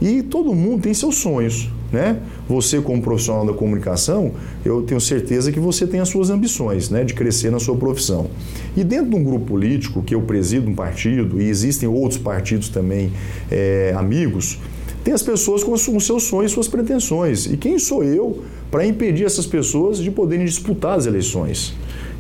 Sim. 0.02 0.06
E 0.06 0.22
todo 0.22 0.54
mundo 0.54 0.82
tem 0.82 0.94
seus 0.94 1.16
sonhos. 1.16 1.70
Né? 1.92 2.20
Você, 2.48 2.80
como 2.80 3.02
profissional 3.02 3.46
da 3.46 3.54
comunicação, 3.54 4.32
eu 4.64 4.84
tenho 4.84 5.02
certeza 5.02 5.52
que 5.52 5.60
você 5.60 5.88
tem 5.88 6.00
as 6.00 6.10
suas 6.10 6.30
ambições 6.30 6.90
né, 6.90 7.04
de 7.04 7.16
crescer 7.16 7.52
na 7.52 7.60
sua 7.60 7.76
profissão. 7.76 8.30
E 8.78 8.84
dentro 8.84 9.10
de 9.10 9.16
um 9.16 9.24
grupo 9.24 9.46
político, 9.46 10.04
que 10.04 10.14
eu 10.14 10.22
presido 10.22 10.70
um 10.70 10.76
partido, 10.76 11.42
e 11.42 11.50
existem 11.50 11.90
outros 11.90 12.20
partidos 12.20 12.70
também 12.70 13.12
é, 13.50 13.94
amigos, 13.98 14.60
tem 15.04 15.14
as 15.14 15.24
pessoas 15.24 15.64
com 15.64 15.74
os 15.74 16.06
seus 16.06 16.24
sonhos 16.24 16.52
suas 16.52 16.68
pretensões. 16.68 17.46
E 17.46 17.58
quem 17.58 17.80
sou 17.80 18.04
eu 18.04 18.44
para 18.70 18.86
impedir 18.86 19.26
essas 19.26 19.48
pessoas 19.48 19.98
de 19.98 20.12
poderem 20.12 20.46
disputar 20.46 20.98
as 20.98 21.06
eleições? 21.06 21.74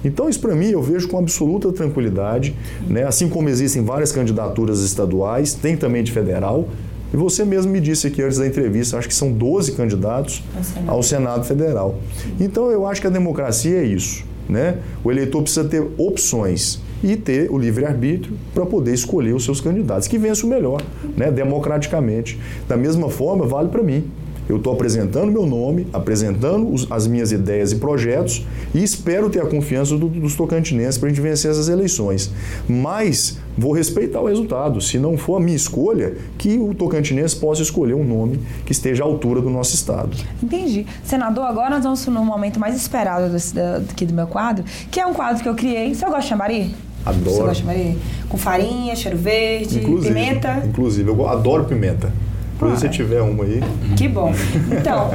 Então, 0.03 0.29
isso 0.29 0.39
para 0.39 0.55
mim 0.55 0.69
eu 0.71 0.81
vejo 0.81 1.07
com 1.09 1.17
absoluta 1.17 1.71
tranquilidade, 1.73 2.55
né? 2.88 3.03
assim 3.03 3.27
como 3.27 3.49
existem 3.49 3.83
várias 3.83 4.11
candidaturas 4.11 4.79
estaduais, 4.81 5.53
tem 5.53 5.75
também 5.75 6.03
de 6.03 6.11
federal, 6.11 6.69
e 7.13 7.17
você 7.17 7.43
mesmo 7.43 7.71
me 7.71 7.79
disse 7.79 8.07
aqui 8.07 8.21
antes 8.21 8.37
da 8.37 8.45
entrevista, 8.45 8.97
acho 8.97 9.07
que 9.07 9.13
são 9.13 9.31
12 9.31 9.73
candidatos 9.73 10.43
ao 10.87 11.01
Senado 11.01 11.43
Federal. 11.45 11.99
Então 12.39 12.69
eu 12.69 12.85
acho 12.85 13.01
que 13.01 13.07
a 13.07 13.09
democracia 13.09 13.77
é 13.77 13.83
isso. 13.83 14.23
Né? 14.47 14.77
O 15.03 15.11
eleitor 15.11 15.43
precisa 15.43 15.67
ter 15.67 15.85
opções 15.97 16.79
e 17.03 17.15
ter 17.15 17.51
o 17.51 17.57
livre-arbítrio 17.57 18.35
para 18.53 18.65
poder 18.65 18.93
escolher 18.93 19.33
os 19.33 19.45
seus 19.45 19.61
candidatos, 19.61 20.07
que 20.07 20.17
vença 20.17 20.45
o 20.45 20.49
melhor, 20.49 20.81
né? 21.15 21.31
democraticamente. 21.31 22.39
Da 22.67 22.75
mesma 22.75 23.09
forma, 23.09 23.45
vale 23.45 23.69
para 23.69 23.83
mim. 23.83 24.09
Eu 24.49 24.57
estou 24.57 24.73
apresentando 24.73 25.31
meu 25.31 25.45
nome, 25.45 25.85
apresentando 25.93 26.73
os, 26.73 26.91
as 26.91 27.05
minhas 27.05 27.31
ideias 27.31 27.71
e 27.71 27.75
projetos 27.75 28.43
e 28.73 28.83
espero 28.83 29.29
ter 29.29 29.41
a 29.41 29.45
confiança 29.45 29.95
do, 29.95 30.09
dos 30.09 30.35
tocantinenses 30.35 30.97
para 30.97 31.07
a 31.07 31.09
gente 31.09 31.21
vencer 31.21 31.51
essas 31.51 31.69
eleições. 31.69 32.31
Mas 32.67 33.37
vou 33.55 33.71
respeitar 33.71 34.19
o 34.19 34.25
resultado. 34.27 34.81
Se 34.81 34.97
não 34.97 35.15
for 35.19 35.35
a 35.35 35.39
minha 35.39 35.55
escolha, 35.55 36.17
que 36.35 36.57
o 36.57 36.73
tocantinense 36.73 37.35
possa 37.35 37.61
escolher 37.61 37.93
um 37.93 38.03
nome 38.03 38.39
que 38.65 38.71
esteja 38.71 39.03
à 39.03 39.05
altura 39.05 39.39
do 39.39 39.51
nosso 39.51 39.75
estado. 39.75 40.17
Entendi. 40.41 40.87
Senador, 41.03 41.45
agora 41.45 41.69
nós 41.69 41.83
vamos 41.83 42.03
no 42.07 42.25
momento 42.25 42.59
mais 42.59 42.75
esperado 42.75 43.31
desse, 43.31 43.53
aqui 43.59 44.03
do 44.03 44.15
meu 44.15 44.25
quadro, 44.25 44.65
que 44.89 44.99
é 44.99 45.05
um 45.05 45.13
quadro 45.13 45.43
que 45.43 45.47
eu 45.47 45.53
criei. 45.53 45.93
Você 45.93 46.05
gosta 46.05 46.21
de 46.21 46.27
chambari? 46.27 46.75
Adoro. 47.05 47.29
Você 47.29 47.37
gosta 47.37 47.53
de 47.53 47.59
chambari? 47.59 47.97
Com 48.27 48.37
farinha, 48.37 48.95
cheiro 48.95 49.17
verde, 49.17 49.77
inclusive, 49.77 50.11
pimenta? 50.11 50.63
Inclusive, 50.65 51.07
eu 51.07 51.29
adoro 51.29 51.65
pimenta. 51.65 52.11
Por 52.59 52.77
se 52.77 52.89
tiver 52.89 53.21
uma 53.21 53.45
aí. 53.45 53.61
Que 53.95 54.07
bom. 54.09 54.33
Então, 54.69 55.09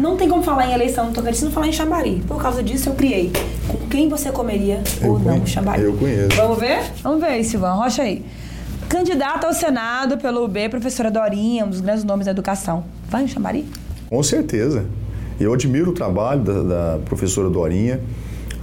não 0.00 0.16
tem 0.16 0.28
como 0.28 0.44
falar 0.44 0.68
em 0.68 0.72
eleição 0.72 1.06
no 1.06 1.12
Tocantins 1.12 1.42
não 1.42 1.50
falar 1.50 1.66
em 1.66 1.72
chambari. 1.72 2.22
Por 2.26 2.40
causa 2.40 2.62
disso, 2.62 2.88
eu 2.88 2.94
criei. 2.94 3.32
Com 3.66 3.78
quem 3.88 4.08
você 4.08 4.30
comeria 4.30 4.80
ou 5.02 5.18
não 5.18 5.44
chambari? 5.44 5.82
Eu 5.82 5.92
conheço. 5.94 6.36
Vamos 6.36 6.58
ver? 6.58 6.78
Vamos 7.02 7.20
ver, 7.20 7.42
Silvão. 7.42 7.78
Rocha 7.78 8.02
aí. 8.02 8.24
Candidata 8.88 9.48
ao 9.48 9.52
Senado 9.52 10.18
pelo 10.18 10.44
UB, 10.44 10.68
professora 10.68 11.10
Dorinha, 11.10 11.64
um 11.64 11.68
dos 11.68 11.80
grandes 11.80 12.04
nomes 12.04 12.26
da 12.26 12.30
educação. 12.30 12.84
Vai 13.08 13.22
no 13.22 13.28
chambari? 13.28 13.66
Com 14.08 14.22
certeza. 14.22 14.84
Eu 15.40 15.52
admiro 15.52 15.90
o 15.90 15.94
trabalho 15.94 16.42
da, 16.42 16.62
da 16.62 16.98
professora 17.04 17.50
Dorinha. 17.50 18.00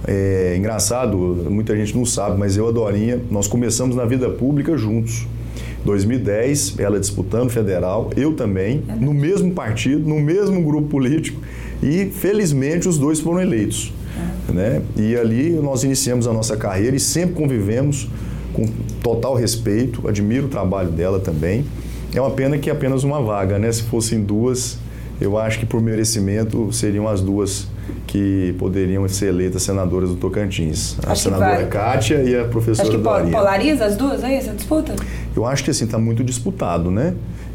É 0.06 0.56
engraçado, 0.56 1.16
muita 1.50 1.76
gente 1.76 1.94
não 1.94 2.06
sabe, 2.06 2.38
mas 2.38 2.56
eu 2.56 2.66
e 2.66 2.68
a 2.70 2.72
Dorinha, 2.72 3.20
nós 3.30 3.46
começamos 3.46 3.94
na 3.94 4.06
vida 4.06 4.30
pública 4.30 4.76
juntos. 4.76 5.26
2010, 5.84 6.78
ela 6.78 7.00
disputando 7.00 7.50
federal, 7.50 8.10
eu 8.16 8.34
também, 8.34 8.82
no 9.00 9.12
mesmo 9.12 9.52
partido, 9.52 10.08
no 10.08 10.20
mesmo 10.20 10.62
grupo 10.62 10.88
político, 10.88 11.40
e 11.82 12.06
felizmente 12.06 12.88
os 12.88 12.98
dois 12.98 13.20
foram 13.20 13.40
eleitos. 13.40 13.92
Né? 14.48 14.82
E 14.96 15.16
ali 15.16 15.50
nós 15.50 15.82
iniciamos 15.84 16.26
a 16.26 16.32
nossa 16.32 16.56
carreira 16.56 16.94
e 16.94 17.00
sempre 17.00 17.34
convivemos 17.34 18.08
com 18.52 18.66
total 19.02 19.34
respeito, 19.34 20.06
admiro 20.06 20.46
o 20.46 20.48
trabalho 20.48 20.90
dela 20.90 21.18
também. 21.18 21.64
É 22.14 22.20
uma 22.20 22.30
pena 22.30 22.58
que 22.58 22.68
é 22.68 22.72
apenas 22.72 23.04
uma 23.04 23.22
vaga, 23.22 23.58
né? 23.58 23.72
Se 23.72 23.82
fossem 23.84 24.22
duas, 24.22 24.78
eu 25.22 25.38
acho 25.38 25.60
que 25.60 25.66
por 25.66 25.80
merecimento 25.80 26.72
seriam 26.72 27.06
as 27.06 27.20
duas 27.20 27.68
que 28.06 28.54
poderiam 28.58 29.06
ser 29.08 29.28
eleitas 29.28 29.62
senadoras 29.62 30.10
do 30.10 30.16
Tocantins. 30.16 30.96
A 31.06 31.12
Acho 31.12 31.22
senadora 31.22 31.56
vai. 31.56 31.66
Kátia 31.66 32.22
e 32.22 32.36
a 32.36 32.44
professora 32.44 32.88
Acho 32.88 32.98
que 32.98 33.30
polariza 33.30 33.84
as 33.84 33.96
duas 33.96 34.24
aí, 34.24 34.34
essa 34.34 34.52
disputa? 34.52 34.94
Eu 35.34 35.46
acho 35.46 35.62
que 35.62 35.70
assim 35.70 35.84
está 35.84 35.98
muito 35.98 36.24
disputado, 36.24 36.90
né? 36.90 37.14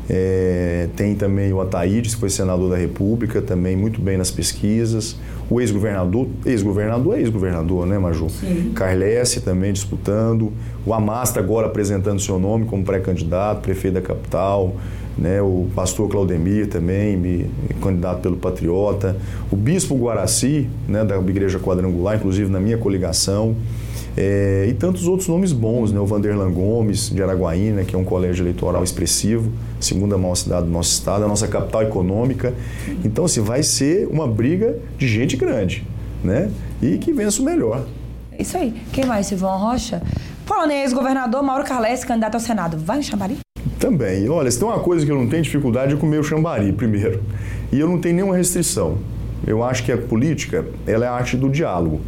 É, 0.10 0.88
tem 0.96 1.16
também 1.16 1.52
o 1.52 1.60
Ataídes, 1.60 2.16
que 2.16 2.22
foi 2.22 2.30
senador 2.30 2.70
da 2.70 2.78
República, 2.78 3.42
também 3.42 3.76
muito 3.76 4.00
bem 4.00 4.18
nas 4.18 4.32
pesquisas. 4.32 5.18
O 5.50 5.60
ex-governador, 5.60 6.28
ex-governador 6.46 7.18
é 7.18 7.20
ex-governador, 7.20 7.86
né, 7.86 7.98
Maju? 7.98 8.30
Sim. 8.30 8.72
Carlesse 8.74 9.42
também 9.42 9.74
disputando. 9.74 10.54
O 10.86 10.94
Amasta 10.94 11.40
agora 11.40 11.68
apresentando 11.68 12.22
seu 12.22 12.40
nome 12.40 12.66
como 12.66 12.84
pré-candidato, 12.84 13.62
prefeito 13.62 13.96
da 13.96 14.02
capital. 14.02 14.76
Né, 15.18 15.42
o 15.42 15.66
pastor 15.74 16.08
Claudemir 16.10 16.68
também, 16.68 17.18
me- 17.18 17.50
candidato 17.82 18.22
pelo 18.22 18.38
Patriota. 18.38 19.18
O 19.52 19.56
bispo 19.56 19.96
Guaraci, 19.96 20.70
né, 20.88 21.04
da 21.04 21.18
Igreja 21.18 21.58
Quadrangular, 21.58 22.18
inclusive 22.18 22.52
na 22.52 22.60
minha 22.60 22.78
coligação. 22.78 23.56
É, 24.16 24.66
e 24.70 24.74
tantos 24.74 25.08
outros 25.08 25.28
nomes 25.28 25.52
bons, 25.52 25.92
né? 25.92 26.00
O 26.00 26.06
Vanderlan 26.06 26.52
Gomes, 26.52 27.10
de 27.10 27.22
Araguaína, 27.22 27.84
que 27.84 27.96
é 27.96 27.98
um 28.00 28.04
colégio 28.04 28.42
eleitoral 28.44 28.84
expressivo, 28.84 29.52
segunda 29.80 30.18
maior 30.18 30.34
cidade 30.36 30.66
do 30.66 30.72
nosso 30.72 30.92
estado, 30.92 31.24
a 31.24 31.28
nossa 31.28 31.48
capital 31.48 31.84
econômica. 31.84 32.54
Então, 33.06 33.26
assim, 33.26 33.42
vai 33.42 33.62
ser 33.62 34.08
uma 34.08 34.28
briga 34.28 34.76
de 34.98 35.08
gente 35.08 35.36
grande, 35.38 35.86
né? 36.24 36.50
E 36.82 36.98
que 36.98 37.12
vença 37.14 37.42
o 37.42 37.46
melhor. 37.46 37.86
Isso 38.40 38.58
aí. 38.58 38.74
Quem 38.92 39.06
mais? 39.06 39.28
Silvão 39.28 39.58
Rocha? 39.60 40.02
Falando 40.48 40.72
em 40.72 40.82
ex-governador, 40.82 41.44
Mauro 41.44 41.64
Carles, 41.64 42.04
candidato 42.04 42.36
ao 42.36 42.40
Senado. 42.42 42.78
Vai 42.78 43.00
em 43.00 43.04
Xambari? 43.04 43.38
Também. 43.80 44.28
Olha, 44.28 44.50
se 44.50 44.58
tem 44.58 44.68
uma 44.68 44.80
coisa 44.80 45.06
que 45.06 45.12
eu 45.12 45.16
não 45.16 45.28
tenho 45.28 45.44
dificuldade 45.44 45.94
é 45.94 45.98
comer 45.98 46.20
o 46.20 46.24
chambari, 46.24 46.72
primeiro. 46.72 47.22
E 47.72 47.80
eu 47.80 47.88
não 47.88 48.00
tenho 48.00 48.16
nenhuma 48.16 48.36
restrição. 48.36 48.98
Eu 49.46 49.64
acho 49.64 49.84
que 49.84 49.92
a 49.92 49.98
política, 49.98 50.66
ela 50.86 51.06
é 51.06 51.08
a 51.08 51.14
arte 51.14 51.38
do 51.38 51.50
diálogo. 51.50 52.02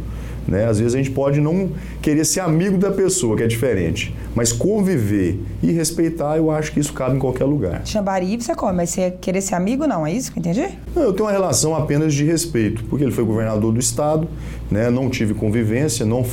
Né? 0.50 0.66
Às 0.66 0.80
vezes 0.80 0.94
a 0.94 0.98
gente 0.98 1.12
pode 1.12 1.40
não 1.40 1.70
querer 2.02 2.24
ser 2.24 2.40
amigo 2.40 2.76
da 2.76 2.90
pessoa, 2.90 3.36
que 3.36 3.42
é 3.44 3.46
diferente, 3.46 4.12
mas 4.34 4.52
conviver 4.52 5.40
e 5.62 5.70
respeitar, 5.70 6.36
eu 6.36 6.50
acho 6.50 6.72
que 6.72 6.80
isso 6.80 6.92
cabe 6.92 7.14
em 7.16 7.18
qualquer 7.20 7.44
lugar. 7.44 7.82
Xambari 7.86 8.36
você 8.42 8.52
come, 8.54 8.72
mas 8.72 8.90
você 8.90 9.12
querer 9.12 9.40
ser 9.42 9.54
amigo, 9.54 9.86
não, 9.86 10.04
é 10.04 10.12
isso 10.12 10.32
que 10.32 10.38
eu 10.38 10.40
entendi? 10.40 10.68
Não, 10.94 11.02
Eu 11.04 11.12
tenho 11.12 11.26
uma 11.26 11.32
relação 11.32 11.74
apenas 11.76 12.12
de 12.12 12.24
respeito, 12.24 12.82
porque 12.84 13.04
ele 13.04 13.12
foi 13.12 13.22
governador 13.22 13.72
do 13.72 13.78
estado, 13.78 14.28
né? 14.70 14.90
não 14.90 15.08
tive 15.08 15.34
convivência, 15.34 16.04
não 16.04 16.24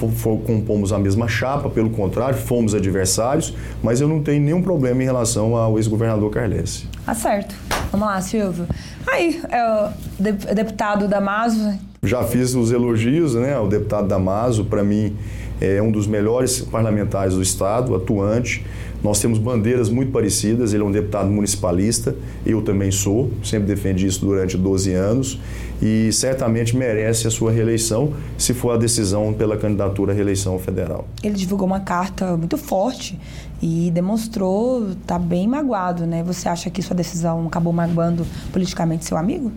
compomos 0.45 0.91
a 0.91 0.97
mesma 0.97 1.27
chapa, 1.27 1.69
pelo 1.69 1.91
contrário, 1.91 2.37
fomos 2.39 2.73
adversários, 2.73 3.53
mas 3.83 4.01
eu 4.01 4.07
não 4.07 4.23
tenho 4.23 4.41
nenhum 4.41 4.63
problema 4.63 5.01
em 5.03 5.05
relação 5.05 5.55
ao 5.55 5.77
ex-governador 5.77 6.31
Carlesse. 6.31 6.87
Tá 7.05 7.13
certo. 7.13 7.55
Vamos 7.91 8.07
lá, 8.07 8.19
Silvio. 8.19 8.65
Aí, 9.05 9.39
é 9.49 9.63
o 9.63 9.89
de- 10.19 10.53
deputado 10.55 11.07
Damaso. 11.07 11.77
Já 12.07 12.23
fiz 12.23 12.55
os 12.55 12.71
elogios 12.71 13.35
né, 13.35 13.53
ao 13.53 13.67
deputado 13.67 14.07
Damaso, 14.07 14.63
para 14.63 14.81
mim 14.81 15.13
é 15.59 15.81
um 15.81 15.91
dos 15.91 16.07
melhores 16.07 16.61
parlamentares 16.61 17.33
do 17.33 17.41
Estado, 17.41 17.93
atuante. 17.93 18.63
Nós 19.03 19.19
temos 19.19 19.37
bandeiras 19.37 19.89
muito 19.89 20.11
parecidas, 20.11 20.73
ele 20.73 20.83
é 20.83 20.85
um 20.85 20.91
deputado 20.91 21.29
municipalista, 21.29 22.15
eu 22.45 22.61
também 22.61 22.91
sou, 22.91 23.29
sempre 23.43 23.67
defendi 23.67 24.07
isso 24.07 24.21
durante 24.21 24.57
12 24.57 24.93
anos 24.93 25.39
e 25.81 26.09
certamente 26.13 26.75
merece 26.75 27.27
a 27.27 27.29
sua 27.29 27.51
reeleição 27.51 28.13
se 28.37 28.53
for 28.53 28.71
a 28.71 28.77
decisão 28.77 29.33
pela 29.33 29.57
candidatura 29.57 30.13
à 30.13 30.15
reeleição 30.15 30.57
federal. 30.57 31.05
Ele 31.21 31.35
divulgou 31.35 31.67
uma 31.67 31.81
carta 31.81 32.37
muito 32.37 32.57
forte 32.57 33.19
e 33.61 33.91
demonstrou 33.91 34.91
estar 34.91 35.19
bem 35.19 35.45
magoado, 35.45 36.05
né? 36.05 36.23
Você 36.23 36.47
acha 36.47 36.69
que 36.69 36.81
sua 36.81 36.95
decisão 36.95 37.45
acabou 37.47 37.73
magoando 37.73 38.25
politicamente 38.53 39.03
seu 39.03 39.17
amigo? 39.17 39.51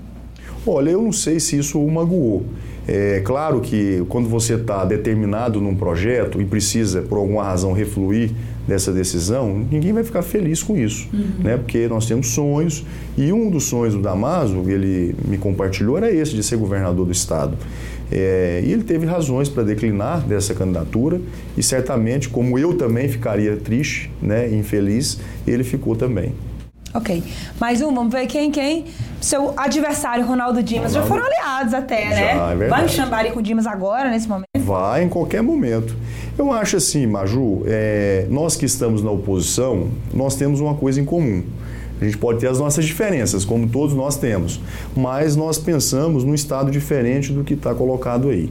Olha, 0.66 0.90
eu 0.90 1.02
não 1.02 1.12
sei 1.12 1.40
se 1.40 1.58
isso 1.58 1.80
o 1.80 1.90
magoou. 1.90 2.44
É 2.86 3.20
claro 3.24 3.60
que 3.60 4.02
quando 4.08 4.28
você 4.28 4.54
está 4.54 4.84
determinado 4.84 5.60
num 5.60 5.76
projeto 5.76 6.40
e 6.40 6.44
precisa, 6.44 7.02
por 7.02 7.18
alguma 7.18 7.44
razão, 7.44 7.72
refluir 7.72 8.30
dessa 8.66 8.92
decisão, 8.92 9.64
ninguém 9.70 9.92
vai 9.92 10.02
ficar 10.02 10.22
feliz 10.22 10.62
com 10.62 10.76
isso, 10.76 11.08
né? 11.38 11.56
Porque 11.56 11.86
nós 11.88 12.06
temos 12.06 12.28
sonhos 12.28 12.84
e 13.16 13.32
um 13.32 13.50
dos 13.50 13.64
sonhos 13.64 13.94
do 13.94 14.02
Damaso, 14.02 14.64
ele 14.68 15.14
me 15.26 15.38
compartilhou, 15.38 15.96
era 15.96 16.10
esse 16.10 16.34
de 16.34 16.42
ser 16.42 16.56
governador 16.56 17.06
do 17.06 17.12
estado. 17.12 17.56
É, 18.12 18.60
e 18.64 18.72
ele 18.72 18.82
teve 18.82 19.06
razões 19.06 19.48
para 19.48 19.62
declinar 19.62 20.26
dessa 20.26 20.52
candidatura 20.52 21.20
e 21.56 21.62
certamente, 21.62 22.28
como 22.28 22.58
eu 22.58 22.74
também 22.74 23.08
ficaria 23.08 23.56
triste, 23.56 24.10
né, 24.20 24.52
infeliz, 24.52 25.20
ele 25.46 25.62
ficou 25.62 25.94
também. 25.94 26.32
Ok. 26.92 27.22
Mais 27.60 27.80
um, 27.82 27.94
vamos 27.94 28.12
ver 28.12 28.26
quem, 28.26 28.50
quem? 28.50 28.86
Seu 29.20 29.52
adversário, 29.56 30.26
Ronaldo 30.26 30.62
Dimas. 30.62 30.92
Já 30.92 31.00
Ronaldo- 31.02 31.24
foram 31.24 31.38
aliados 31.38 31.74
até, 31.74 32.08
né? 32.08 32.34
Já, 32.34 32.50
é 32.52 32.68
Vai. 32.68 32.88
Xambari 32.88 33.30
com 33.30 33.38
o 33.38 33.42
Dimas 33.42 33.66
agora, 33.66 34.10
nesse 34.10 34.28
momento? 34.28 34.46
Vai 34.58 35.04
em 35.04 35.08
qualquer 35.08 35.42
momento. 35.42 35.94
Eu 36.36 36.50
acho 36.52 36.76
assim, 36.76 37.06
Maju, 37.06 37.62
é, 37.66 38.26
nós 38.28 38.56
que 38.56 38.64
estamos 38.64 39.02
na 39.04 39.10
oposição, 39.10 39.88
nós 40.12 40.34
temos 40.34 40.58
uma 40.60 40.74
coisa 40.74 41.00
em 41.00 41.04
comum. 41.04 41.44
A 42.00 42.04
gente 42.04 42.16
pode 42.16 42.40
ter 42.40 42.48
as 42.48 42.58
nossas 42.58 42.84
diferenças, 42.86 43.44
como 43.44 43.68
todos 43.68 43.94
nós 43.94 44.16
temos, 44.16 44.58
mas 44.96 45.36
nós 45.36 45.58
pensamos 45.58 46.24
num 46.24 46.34
estado 46.34 46.70
diferente 46.70 47.30
do 47.30 47.44
que 47.44 47.54
está 47.54 47.74
colocado 47.74 48.30
aí. 48.30 48.50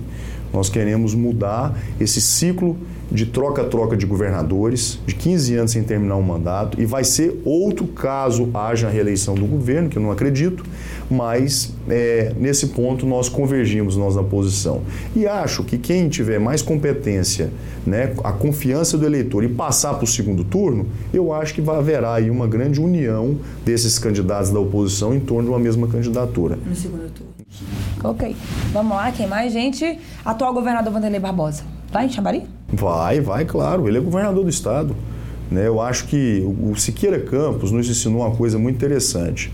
Nós 0.54 0.69
queremos 0.69 1.13
mudar 1.15 1.75
esse 1.99 2.21
ciclo 2.21 2.78
de 3.12 3.26
troca-troca 3.26 3.98
de 3.98 4.06
governadores, 4.06 5.00
de 5.06 5.15
15 5.15 5.56
anos 5.56 5.72
sem 5.72 5.84
terminar 5.84 6.15
um 6.15 6.22
mandato, 6.22 6.80
e 6.80 6.86
vai 6.86 7.04
ser 7.04 7.41
outro 7.43 7.88
caso 7.88 8.50
haja 8.54 8.88
a 8.88 8.89
reeleição 8.89 9.34
do 9.36 9.45
governo, 9.45 9.89
que 9.89 9.98
eu 9.98 10.02
não 10.02 10.12
acredito, 10.12 10.63
mas 11.10 11.74
é, 11.89 12.34
nesse 12.38 12.67
ponto 12.67 13.06
nós 13.06 13.28
convergimos 13.28 13.98
nós 13.98 14.15
na 14.15 14.24
posição. 14.24 14.82
E 15.15 15.26
acho 15.26 15.63
que 15.63 15.78
quem 15.78 16.08
tiver 16.08 16.39
mais 16.39 16.62
competência, 16.62 17.50
né, 17.86 18.13
a 18.24 18.32
confiança 18.32 18.98
do 18.98 19.06
eleitor 19.06 19.43
e 19.43 19.50
passar 19.50 19.95
para 19.95 20.04
o 20.04 20.08
segundo 20.08 20.43
turno, 20.43 20.86
eu 21.12 21.34
acho 21.34 21.54
que 21.54 21.62
vai 21.62 21.80
haverá 21.80 22.13
aí 22.13 22.30
uma 22.30 22.45
grande 22.45 22.80
união 22.80 23.38
desses 23.65 23.98
candidatos 23.98 24.52
da 24.52 24.60
oposição 24.60 25.15
em 25.15 25.19
torno 25.19 25.43
de 25.43 25.50
uma 25.50 25.60
mesma 25.60 25.88
candidatura. 25.88 26.58
No 26.65 26.76
segundo 26.76 27.10
turno. 27.12 27.34
Ok. 28.04 28.36
Vamos 28.72 28.95
lá, 28.95 29.12
quem 29.12 29.28
mais, 29.28 29.52
gente? 29.52 30.00
Atual 30.24 30.54
governador 30.54 30.93
Vanderlei 30.93 31.19
Barbosa. 31.19 31.63
Vai 31.91 32.06
em 32.06 32.10
Xambari? 32.10 32.59
Vai, 32.71 33.19
vai, 33.19 33.45
claro. 33.45 33.88
Ele 33.88 33.97
é 33.97 34.01
governador 34.01 34.43
do 34.43 34.49
estado. 34.49 34.95
Né? 35.49 35.67
Eu 35.67 35.82
acho 35.82 36.08
que 36.08 36.43
o 36.62 36.75
Siqueira 36.75 37.19
Campos 37.19 37.71
nos 37.71 37.89
ensinou 37.89 38.21
uma 38.21 38.32
coisa 38.32 38.58
muito 38.60 38.75
interessante. 38.75 39.51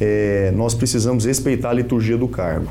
É, 0.00 0.52
nós 0.54 0.74
precisamos 0.74 1.24
respeitar 1.24 1.70
a 1.70 1.72
liturgia 1.72 2.16
do 2.16 2.28
cargo. 2.28 2.70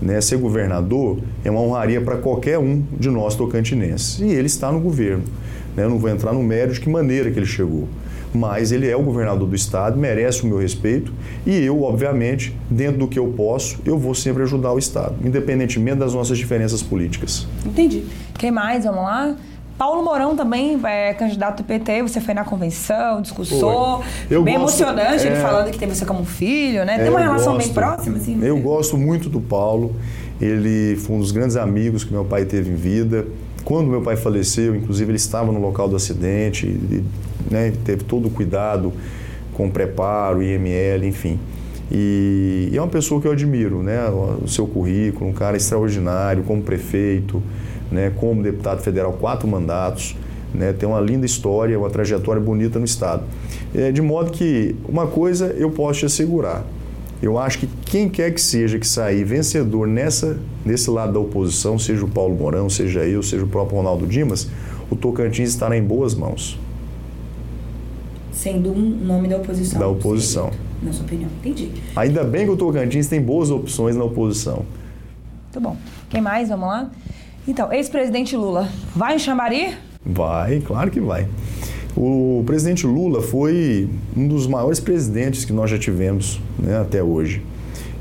Né? 0.00 0.20
Ser 0.20 0.36
governador 0.36 1.18
é 1.44 1.50
uma 1.50 1.60
honraria 1.60 2.00
para 2.00 2.16
qualquer 2.16 2.58
um 2.58 2.82
de 2.98 3.08
nós 3.08 3.36
tocantinenses. 3.36 4.18
E 4.18 4.24
ele 4.24 4.46
está 4.46 4.72
no 4.72 4.80
governo. 4.80 5.22
Né? 5.76 5.84
Eu 5.84 5.90
não 5.90 5.98
vou 5.98 6.10
entrar 6.10 6.32
no 6.32 6.42
mérito 6.42 6.74
de 6.74 6.80
que 6.80 6.88
maneira 6.90 7.30
que 7.30 7.38
ele 7.38 7.46
chegou. 7.46 7.88
Mas 8.34 8.72
ele 8.72 8.88
é 8.88 8.96
o 8.96 9.02
governador 9.02 9.46
do 9.46 9.54
estado, 9.54 9.98
merece 9.98 10.42
o 10.42 10.46
meu 10.46 10.58
respeito 10.58 11.12
e 11.46 11.54
eu, 11.64 11.82
obviamente, 11.82 12.56
dentro 12.70 12.98
do 13.00 13.06
que 13.08 13.18
eu 13.18 13.28
posso, 13.36 13.78
eu 13.84 13.98
vou 13.98 14.14
sempre 14.14 14.42
ajudar 14.42 14.72
o 14.72 14.78
estado, 14.78 15.14
independentemente 15.22 15.98
das 15.98 16.14
nossas 16.14 16.38
diferenças 16.38 16.82
políticas. 16.82 17.46
Entendi. 17.66 18.04
Quem 18.38 18.50
mais? 18.50 18.84
Vamos 18.84 19.02
lá. 19.02 19.34
Paulo 19.76 20.02
Mourão 20.04 20.36
também 20.36 20.78
é 20.84 21.12
candidato 21.12 21.58
do 21.62 21.64
PT, 21.66 22.02
você 22.02 22.20
foi 22.20 22.34
na 22.34 22.44
convenção, 22.44 23.20
discursou. 23.20 24.02
Bem 24.28 24.38
gosto- 24.38 24.48
emocionante, 24.82 25.26
ele 25.26 25.34
é. 25.36 25.40
falando 25.40 25.70
que 25.70 25.78
tem 25.78 25.88
você 25.88 26.04
como 26.04 26.24
filho, 26.24 26.84
né? 26.84 26.98
Tem 26.98 27.06
É, 27.08 27.10
uma 27.10 27.18
relação 27.20 27.52
bem 27.56 27.66
gosto. 27.66 27.74
próxima, 27.74 28.16
assim. 28.18 28.38
Eu 28.42 28.58
gosto 28.58 28.96
muito 28.96 29.28
do 29.28 29.40
Paulo. 29.40 29.94
Ele 30.40 30.96
foi 30.96 31.16
um 31.16 31.18
dos 31.18 31.32
grandes 31.32 31.56
amigos 31.56 32.04
que 32.04 32.12
meu 32.12 32.24
pai 32.24 32.44
teve 32.44 32.70
em 32.70 32.74
vida. 32.76 33.26
Quando 33.64 33.88
meu 33.88 34.02
pai 34.02 34.16
faleceu, 34.16 34.74
inclusive, 34.76 35.10
ele 35.10 35.16
estava 35.16 35.50
no 35.52 35.60
local 35.60 35.88
do 35.88 35.96
acidente, 35.96 36.66
e, 36.66 37.02
né, 37.50 37.72
teve 37.84 38.04
todo 38.04 38.28
o 38.28 38.30
cuidado 38.30 38.92
com 39.52 39.70
preparo, 39.70 40.42
IML, 40.42 41.06
enfim. 41.06 41.38
E, 41.90 42.70
e 42.72 42.76
é 42.76 42.80
uma 42.80 42.88
pessoa 42.88 43.20
que 43.20 43.28
eu 43.28 43.32
admiro, 43.32 43.82
né? 43.82 44.08
O 44.42 44.48
seu 44.48 44.66
currículo, 44.66 45.28
um 45.28 45.32
cara 45.32 45.58
extraordinário 45.58 46.42
como 46.42 46.62
prefeito, 46.62 47.42
né? 47.90 48.10
Como 48.16 48.42
deputado 48.42 48.80
federal, 48.80 49.12
quatro 49.12 49.46
mandatos, 49.46 50.16
né? 50.54 50.72
Tem 50.72 50.88
uma 50.88 51.00
linda 51.00 51.26
história, 51.26 51.78
uma 51.78 51.90
trajetória 51.90 52.40
bonita 52.40 52.78
no 52.78 52.86
estado. 52.86 53.24
É, 53.74 53.92
de 53.92 54.00
modo 54.00 54.30
que 54.30 54.74
uma 54.88 55.06
coisa 55.06 55.54
eu 55.58 55.70
posso 55.70 56.00
te 56.00 56.06
assegurar, 56.06 56.64
eu 57.22 57.38
acho 57.38 57.58
que 57.58 57.68
quem 57.84 58.08
quer 58.08 58.32
que 58.32 58.40
seja 58.40 58.78
que 58.78 58.86
sair 58.86 59.22
vencedor 59.22 59.86
nessa, 59.86 60.38
nesse 60.64 60.90
lado 60.90 61.12
da 61.12 61.20
oposição, 61.20 61.78
seja 61.78 62.04
o 62.04 62.08
Paulo 62.08 62.34
Mourão, 62.34 62.70
seja 62.70 63.00
eu, 63.00 63.22
seja 63.22 63.44
o 63.44 63.48
próprio 63.48 63.76
Ronaldo 63.76 64.06
Dimas, 64.06 64.48
o 64.90 64.96
Tocantins 64.96 65.50
estará 65.50 65.76
em 65.76 65.82
boas 65.82 66.14
mãos. 66.14 66.58
Sendo 68.42 68.72
um 68.72 68.80
nome 69.06 69.28
da 69.28 69.36
oposição. 69.36 69.78
Da 69.78 69.86
oposição. 69.86 70.50
Na 70.82 70.92
sua 70.92 71.04
opinião. 71.04 71.30
Entendi. 71.38 71.70
Ainda 71.94 72.24
bem 72.24 72.44
que 72.44 72.50
o 72.50 72.56
Tocantins 72.56 73.06
tem 73.06 73.22
boas 73.22 73.52
opções 73.52 73.94
na 73.94 74.02
oposição. 74.02 74.64
Muito 75.44 75.60
bom. 75.60 75.76
Quem 76.10 76.20
mais? 76.20 76.48
Vamos 76.48 76.66
lá? 76.66 76.90
Então, 77.46 77.72
ex-presidente 77.72 78.36
Lula, 78.36 78.68
vai 78.96 79.14
em 79.14 79.18
Xambari? 79.20 79.76
Vai, 80.04 80.58
claro 80.58 80.90
que 80.90 80.98
vai. 80.98 81.28
O 81.96 82.42
presidente 82.44 82.84
Lula 82.84 83.22
foi 83.22 83.88
um 84.16 84.26
dos 84.26 84.48
maiores 84.48 84.80
presidentes 84.80 85.44
que 85.44 85.52
nós 85.52 85.70
já 85.70 85.78
tivemos 85.78 86.40
né, 86.58 86.80
até 86.80 87.00
hoje. 87.00 87.44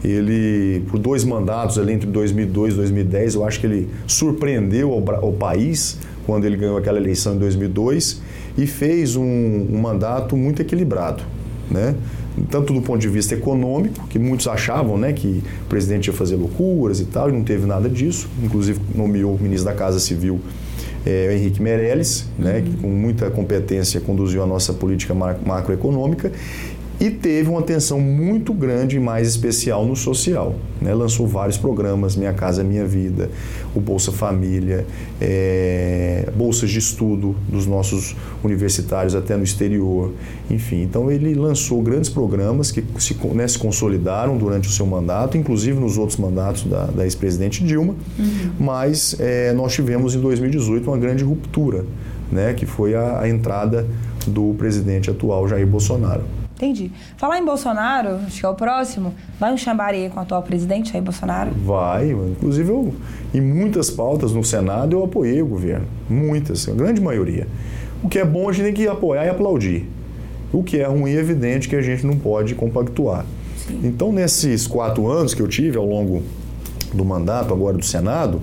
Ele, 0.03 0.83
por 0.89 0.97
dois 0.97 1.23
mandatos 1.23 1.77
ali 1.77 1.93
entre 1.93 2.07
2002 2.09 2.73
e 2.73 2.77
2010, 2.77 3.35
eu 3.35 3.45
acho 3.45 3.59
que 3.59 3.67
ele 3.67 3.89
surpreendeu 4.07 4.89
o, 4.89 4.97
o 4.97 5.33
país 5.33 5.99
quando 6.25 6.45
ele 6.45 6.57
ganhou 6.57 6.77
aquela 6.77 6.97
eleição 6.97 7.35
em 7.35 7.37
2002 7.37 8.30
e 8.57 8.65
fez 8.67 9.15
um, 9.15 9.23
um 9.23 9.79
mandato 9.79 10.35
muito 10.35 10.61
equilibrado, 10.61 11.23
né? 11.69 11.95
tanto 12.49 12.73
do 12.73 12.81
ponto 12.81 12.99
de 12.99 13.09
vista 13.09 13.33
econômico, 13.33 14.07
que 14.07 14.17
muitos 14.17 14.47
achavam 14.47 14.97
né, 14.97 15.11
que 15.11 15.43
o 15.65 15.67
presidente 15.67 16.07
ia 16.07 16.13
fazer 16.13 16.35
loucuras 16.35 16.99
e 16.99 17.05
tal, 17.05 17.29
e 17.29 17.31
não 17.31 17.43
teve 17.43 17.65
nada 17.65 17.89
disso, 17.89 18.29
inclusive 18.41 18.79
nomeou 18.95 19.35
o 19.35 19.39
ministro 19.39 19.65
da 19.65 19.75
Casa 19.75 19.99
Civil 19.99 20.39
é, 21.05 21.35
Henrique 21.35 21.61
Meirelles, 21.61 22.25
né, 22.37 22.61
que 22.61 22.77
com 22.77 22.87
muita 22.87 23.29
competência 23.29 23.99
conduziu 23.99 24.41
a 24.43 24.45
nossa 24.45 24.73
política 24.73 25.13
macroeconômica, 25.13 26.31
e 27.01 27.09
teve 27.09 27.49
uma 27.49 27.61
atenção 27.61 27.99
muito 27.99 28.53
grande 28.53 28.97
e 28.97 28.99
mais 28.99 29.27
especial 29.27 29.83
no 29.83 29.95
social. 29.95 30.53
Né? 30.79 30.93
Lançou 30.93 31.25
vários 31.25 31.57
programas, 31.57 32.15
Minha 32.15 32.31
Casa 32.31 32.63
Minha 32.63 32.85
Vida, 32.85 33.27
o 33.73 33.79
Bolsa 33.79 34.11
Família, 34.11 34.85
é, 35.19 36.29
bolsas 36.35 36.69
de 36.69 36.77
estudo 36.77 37.35
dos 37.49 37.65
nossos 37.65 38.15
universitários 38.43 39.15
até 39.15 39.35
no 39.35 39.43
exterior, 39.43 40.13
enfim. 40.47 40.83
Então 40.83 41.09
ele 41.09 41.33
lançou 41.33 41.81
grandes 41.81 42.07
programas 42.07 42.71
que 42.71 42.83
se, 42.99 43.17
né, 43.33 43.47
se 43.47 43.57
consolidaram 43.57 44.37
durante 44.37 44.69
o 44.69 44.71
seu 44.71 44.85
mandato, 44.85 45.35
inclusive 45.35 45.79
nos 45.79 45.97
outros 45.97 46.19
mandatos 46.19 46.65
da, 46.65 46.85
da 46.85 47.03
ex-presidente 47.03 47.63
Dilma, 47.63 47.95
uhum. 48.19 48.51
mas 48.59 49.15
é, 49.19 49.51
nós 49.53 49.73
tivemos 49.73 50.13
em 50.13 50.19
2018 50.19 50.87
uma 50.87 50.99
grande 50.99 51.23
ruptura, 51.23 51.83
né, 52.31 52.53
que 52.53 52.67
foi 52.67 52.93
a, 52.93 53.21
a 53.21 53.27
entrada 53.27 53.87
do 54.27 54.53
presidente 54.55 55.09
atual 55.09 55.47
Jair 55.47 55.65
Bolsonaro. 55.65 56.40
Entendi. 56.61 56.91
Falar 57.17 57.39
em 57.39 57.43
Bolsonaro, 57.43 58.17
acho 58.27 58.39
que 58.39 58.45
é 58.45 58.49
o 58.49 58.53
próximo, 58.53 59.15
vai 59.39 59.51
um 59.51 59.57
chambari 59.57 60.11
com 60.13 60.19
o 60.19 60.21
atual 60.21 60.43
presidente 60.43 60.95
aí, 60.95 61.01
Bolsonaro? 61.01 61.49
Vai. 61.65 62.11
Inclusive, 62.11 62.69
eu, 62.69 62.93
em 63.33 63.41
muitas 63.41 63.89
pautas 63.89 64.31
no 64.31 64.43
Senado, 64.43 64.95
eu 64.95 65.03
apoiei 65.03 65.41
o 65.41 65.47
governo. 65.47 65.87
Muitas, 66.07 66.69
a 66.69 66.73
grande 66.73 67.01
maioria. 67.01 67.47
O 68.03 68.07
que 68.07 68.19
é 68.19 68.25
bom, 68.25 68.47
a 68.47 68.53
gente 68.53 68.65
tem 68.65 68.73
que 68.75 68.87
apoiar 68.87 69.25
e 69.25 69.29
aplaudir. 69.29 69.89
O 70.53 70.61
que 70.61 70.77
é 70.77 70.85
ruim, 70.85 71.09
é 71.09 71.15
evidente 71.15 71.67
que 71.67 71.75
a 71.75 71.81
gente 71.81 72.05
não 72.05 72.15
pode 72.15 72.53
compactuar. 72.53 73.25
Sim. 73.57 73.79
Então, 73.83 74.11
nesses 74.11 74.67
quatro 74.67 75.09
anos 75.09 75.33
que 75.33 75.41
eu 75.41 75.47
tive 75.47 75.79
ao 75.79 75.85
longo 75.87 76.21
do 76.93 77.03
mandato 77.03 77.51
agora 77.51 77.75
do 77.75 77.85
Senado, 77.85 78.39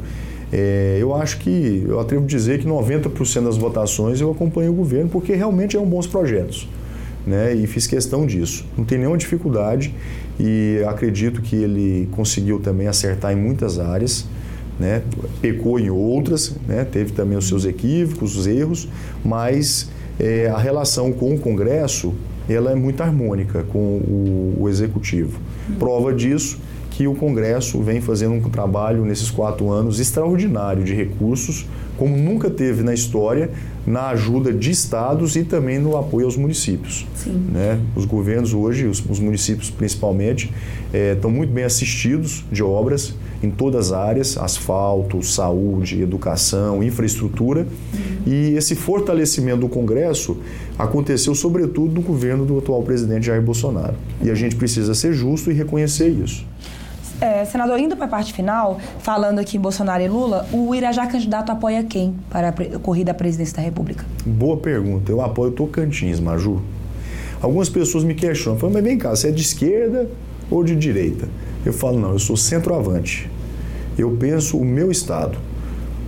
é, 0.52 0.98
eu 1.00 1.14
acho 1.14 1.38
que, 1.38 1.84
eu 1.86 2.00
atrevo 2.00 2.24
a 2.24 2.26
dizer 2.26 2.58
que 2.58 2.66
90% 2.66 3.44
das 3.44 3.56
votações 3.56 4.20
eu 4.20 4.28
acompanho 4.28 4.72
o 4.72 4.74
governo 4.74 5.08
porque 5.08 5.34
realmente 5.34 5.76
eram 5.76 5.86
bons 5.86 6.06
projetos 6.06 6.66
né, 7.26 7.54
e 7.54 7.66
fiz 7.66 7.86
questão 7.86 8.26
disso. 8.26 8.66
Não 8.76 8.84
tem 8.84 8.98
nenhuma 8.98 9.18
dificuldade 9.18 9.94
e 10.38 10.82
acredito 10.86 11.42
que 11.42 11.56
ele 11.56 12.08
conseguiu 12.12 12.60
também 12.60 12.86
acertar 12.86 13.32
em 13.32 13.36
muitas 13.36 13.78
áreas, 13.78 14.26
né, 14.78 15.02
pecou 15.40 15.78
em 15.78 15.90
outras, 15.90 16.54
né, 16.66 16.84
teve 16.84 17.12
também 17.12 17.36
os 17.36 17.48
seus 17.48 17.64
equívocos, 17.64 18.36
os 18.36 18.46
erros, 18.46 18.88
mas 19.24 19.90
é, 20.18 20.48
a 20.48 20.58
relação 20.58 21.12
com 21.12 21.34
o 21.34 21.38
Congresso 21.38 22.14
ela 22.48 22.72
é 22.72 22.74
muito 22.74 23.02
harmônica 23.02 23.62
com 23.64 23.78
o, 23.78 24.56
o 24.60 24.68
Executivo. 24.68 25.38
Prova 25.78 26.14
disso 26.14 26.58
que 26.90 27.06
o 27.06 27.14
Congresso 27.14 27.80
vem 27.80 28.00
fazendo 28.00 28.34
um 28.34 28.40
trabalho 28.40 29.04
nesses 29.04 29.30
quatro 29.30 29.70
anos 29.70 30.00
extraordinário 30.00 30.82
de 30.82 30.94
recursos, 30.94 31.64
como 31.98 32.16
nunca 32.16 32.48
teve 32.48 32.82
na 32.82 32.94
história, 32.94 33.50
na 33.86 34.08
ajuda 34.08 34.52
de 34.52 34.70
estados 34.70 35.34
e 35.34 35.42
também 35.42 35.78
no 35.78 35.96
apoio 35.96 36.26
aos 36.26 36.36
municípios. 36.36 37.06
Sim. 37.16 37.48
Né? 37.52 37.80
Os 37.96 38.04
governos 38.04 38.54
hoje, 38.54 38.86
os, 38.86 39.02
os 39.08 39.18
municípios 39.18 39.68
principalmente, 39.68 40.50
é, 40.92 41.12
estão 41.14 41.30
muito 41.30 41.52
bem 41.52 41.64
assistidos 41.64 42.44
de 42.50 42.62
obras 42.62 43.14
em 43.42 43.50
todas 43.50 43.88
as 43.88 43.92
áreas, 43.92 44.38
asfalto, 44.38 45.22
saúde, 45.22 46.00
educação, 46.02 46.82
infraestrutura. 46.82 47.60
Uhum. 47.60 48.32
E 48.32 48.56
esse 48.56 48.74
fortalecimento 48.74 49.60
do 49.60 49.68
Congresso 49.68 50.36
aconteceu 50.78 51.34
sobretudo 51.34 51.94
no 51.94 52.00
governo 52.00 52.44
do 52.44 52.58
atual 52.58 52.82
presidente 52.82 53.26
Jair 53.26 53.42
Bolsonaro. 53.42 53.94
E 54.22 54.30
a 54.30 54.34
gente 54.34 54.56
precisa 54.56 54.94
ser 54.94 55.12
justo 55.12 55.50
e 55.50 55.54
reconhecer 55.54 56.08
isso. 56.08 56.44
É, 57.20 57.44
senador, 57.44 57.80
indo 57.80 57.96
para 57.96 58.04
a 58.06 58.08
parte 58.08 58.32
final, 58.32 58.78
falando 59.00 59.40
aqui 59.40 59.56
em 59.56 59.60
Bolsonaro 59.60 60.02
e 60.02 60.08
Lula, 60.08 60.46
o 60.52 60.72
Irajá 60.72 61.06
candidato 61.06 61.50
apoia 61.50 61.82
quem 61.82 62.14
para 62.30 62.50
a 62.50 62.78
corrida 62.78 63.10
à 63.10 63.14
presidência 63.14 63.56
da 63.56 63.62
República? 63.62 64.04
Boa 64.24 64.56
pergunta. 64.56 65.10
Eu 65.10 65.20
apoio 65.20 65.50
Tocantins, 65.50 66.20
Maju. 66.20 66.62
Algumas 67.42 67.68
pessoas 67.68 68.04
me 68.04 68.14
questionam, 68.14 68.58
falam, 68.58 68.74
mas 68.74 68.84
vem 68.84 68.96
cá, 68.96 69.10
você 69.10 69.28
é 69.28 69.30
de 69.32 69.42
esquerda 69.42 70.08
ou 70.50 70.62
de 70.62 70.76
direita? 70.76 71.28
Eu 71.66 71.72
falo, 71.72 71.98
não, 71.98 72.12
eu 72.12 72.18
sou 72.18 72.36
centroavante. 72.36 73.28
Eu 73.96 74.16
penso 74.16 74.56
o 74.56 74.64
meu 74.64 74.90
Estado. 74.90 75.38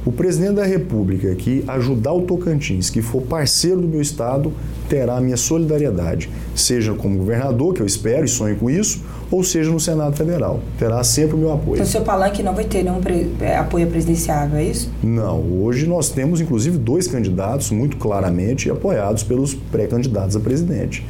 O 0.05 0.11
presidente 0.11 0.55
da 0.55 0.65
República 0.65 1.35
que 1.35 1.63
ajudar 1.69 2.15
o 2.15 2.23
Tocantins, 2.23 2.89
que 2.89 3.03
for 3.03 3.21
parceiro 3.21 3.83
do 3.83 3.87
meu 3.87 4.01
Estado, 4.01 4.51
terá 4.89 5.19
a 5.19 5.21
minha 5.21 5.37
solidariedade, 5.37 6.31
seja 6.55 6.95
como 6.95 7.19
governador, 7.19 7.75
que 7.75 7.83
eu 7.83 7.87
espero 7.87 8.25
e 8.25 8.29
sonho 8.29 8.57
com 8.57 8.71
isso, 8.71 9.03
ou 9.31 9.45
seja 9.45 9.71
no 9.71 9.79
Senado 9.79 10.17
Federal. 10.17 10.61
Terá 10.79 11.05
sempre 11.05 11.35
o 11.35 11.39
meu 11.39 11.53
apoio. 11.53 11.75
Então, 11.75 11.85
o 11.85 11.89
seu 11.89 12.01
palanque 12.01 12.43
não 12.43 12.55
vai 12.55 12.65
ter 12.65 12.83
nenhum 12.83 12.99
é, 13.43 13.59
apoio 13.59 13.87
presidenciável, 13.89 14.59
é 14.59 14.65
isso? 14.65 14.91
Não. 15.03 15.39
Hoje 15.63 15.87
nós 15.87 16.09
temos, 16.09 16.41
inclusive, 16.41 16.79
dois 16.79 17.07
candidatos 17.07 17.71
muito 17.71 17.99
claramente 17.99 18.71
apoiados 18.71 19.23
pelos 19.23 19.53
pré-candidatos 19.53 20.35
a 20.35 20.41
presidente. 20.41 21.07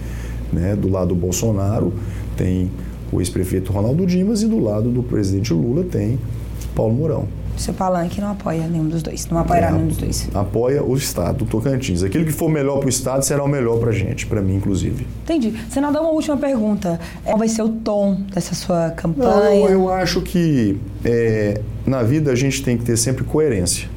Né? 0.52 0.74
Do 0.74 0.88
lado 0.88 1.10
do 1.10 1.14
Bolsonaro 1.14 1.92
tem 2.36 2.68
o 3.12 3.20
ex-prefeito 3.20 3.72
Ronaldo 3.72 4.04
Dimas 4.04 4.42
e 4.42 4.48
do 4.48 4.58
lado 4.58 4.90
do 4.90 5.02
presidente 5.04 5.54
Lula 5.54 5.84
tem 5.84 6.18
Paulo 6.74 6.92
Mourão 6.92 7.40
seu 7.56 7.74
palanque 7.74 8.20
não 8.20 8.30
apoia 8.30 8.66
nenhum 8.66 8.88
dos 8.88 9.02
dois, 9.02 9.26
não 9.26 9.38
apoiará 9.38 9.68
é, 9.68 9.72
nenhum 9.72 9.88
dos 9.88 9.96
dois. 9.96 10.28
Apoia 10.34 10.82
o 10.82 10.96
Estado, 10.96 11.44
o 11.44 11.46
Tocantins. 11.46 12.02
Aquilo 12.02 12.24
que 12.24 12.32
for 12.32 12.48
melhor 12.48 12.78
para 12.78 12.86
o 12.86 12.88
Estado 12.88 13.24
será 13.24 13.44
o 13.44 13.48
melhor 13.48 13.78
para 13.78 13.90
a 13.90 13.92
gente, 13.92 14.26
para 14.26 14.40
mim, 14.40 14.56
inclusive. 14.56 15.06
Entendi. 15.24 15.54
Senador, 15.70 16.02
uma 16.02 16.10
última 16.10 16.36
pergunta. 16.36 16.98
Qual 17.24 17.38
vai 17.38 17.48
ser 17.48 17.62
o 17.62 17.68
tom 17.68 18.20
dessa 18.32 18.54
sua 18.54 18.90
campanha? 18.90 19.30
Não, 19.30 19.68
eu 19.68 19.92
acho 19.92 20.22
que 20.22 20.78
é, 21.04 21.60
na 21.86 22.02
vida 22.02 22.32
a 22.32 22.36
gente 22.36 22.62
tem 22.62 22.76
que 22.76 22.84
ter 22.84 22.96
sempre 22.96 23.24
coerência. 23.24 23.88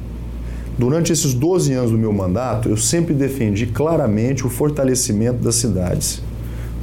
Durante 0.76 1.12
esses 1.12 1.32
12 1.32 1.72
anos 1.72 1.90
do 1.92 1.98
meu 1.98 2.12
mandato, 2.12 2.68
eu 2.68 2.76
sempre 2.76 3.14
defendi 3.14 3.66
claramente 3.66 4.44
o 4.44 4.50
fortalecimento 4.50 5.42
das 5.42 5.54
cidades, 5.54 6.20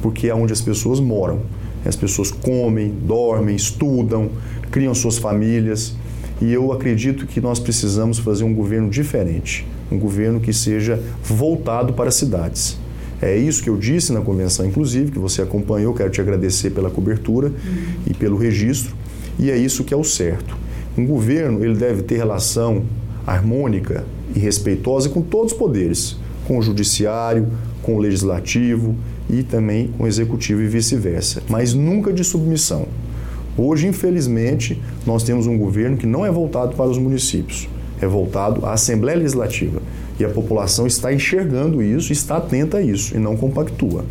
porque 0.00 0.28
é 0.28 0.34
onde 0.34 0.52
as 0.52 0.62
pessoas 0.62 0.98
moram. 0.98 1.40
As 1.84 1.96
pessoas 1.96 2.30
comem, 2.30 2.88
dormem, 3.02 3.54
estudam, 3.54 4.30
criam 4.70 4.94
suas 4.94 5.18
famílias. 5.18 5.94
E 6.40 6.52
eu 6.52 6.72
acredito 6.72 7.26
que 7.26 7.40
nós 7.40 7.58
precisamos 7.58 8.18
fazer 8.18 8.44
um 8.44 8.54
governo 8.54 8.90
diferente, 8.90 9.66
um 9.90 9.98
governo 9.98 10.40
que 10.40 10.52
seja 10.52 11.00
voltado 11.22 11.92
para 11.92 12.08
as 12.08 12.14
cidades. 12.14 12.76
É 13.20 13.36
isso 13.36 13.62
que 13.62 13.70
eu 13.70 13.76
disse 13.76 14.12
na 14.12 14.20
convenção, 14.20 14.66
inclusive, 14.66 15.12
que 15.12 15.18
você 15.18 15.42
acompanhou. 15.42 15.94
Quero 15.94 16.10
te 16.10 16.20
agradecer 16.20 16.70
pela 16.70 16.90
cobertura 16.90 17.48
uhum. 17.48 17.84
e 18.06 18.14
pelo 18.14 18.36
registro. 18.36 18.96
E 19.38 19.50
é 19.50 19.56
isso 19.56 19.84
que 19.84 19.94
é 19.94 19.96
o 19.96 20.02
certo. 20.02 20.56
Um 20.98 21.06
governo 21.06 21.64
ele 21.64 21.76
deve 21.76 22.02
ter 22.02 22.16
relação 22.16 22.82
harmônica 23.26 24.04
e 24.34 24.38
respeitosa 24.38 25.08
com 25.08 25.22
todos 25.22 25.52
os 25.52 25.58
poderes, 25.58 26.16
com 26.46 26.58
o 26.58 26.62
judiciário, 26.62 27.46
com 27.82 27.96
o 27.96 27.98
legislativo 27.98 28.96
e 29.30 29.42
também 29.42 29.88
com 29.96 30.04
o 30.04 30.06
executivo 30.06 30.60
e 30.60 30.66
vice-versa, 30.66 31.42
mas 31.48 31.74
nunca 31.74 32.12
de 32.12 32.24
submissão. 32.24 32.86
Hoje, 33.56 33.86
infelizmente, 33.86 34.80
nós 35.06 35.22
temos 35.22 35.46
um 35.46 35.58
governo 35.58 35.96
que 35.96 36.06
não 36.06 36.24
é 36.24 36.30
voltado 36.30 36.74
para 36.74 36.86
os 36.86 36.96
municípios, 36.96 37.68
é 38.00 38.06
voltado 38.06 38.64
à 38.64 38.72
Assembleia 38.72 39.18
Legislativa. 39.18 39.80
E 40.18 40.24
a 40.24 40.28
população 40.28 40.86
está 40.86 41.12
enxergando 41.12 41.82
isso, 41.82 42.12
está 42.12 42.36
atenta 42.36 42.78
a 42.78 42.82
isso 42.82 43.14
e 43.14 43.18
não 43.18 43.36
compactua. 43.36 44.04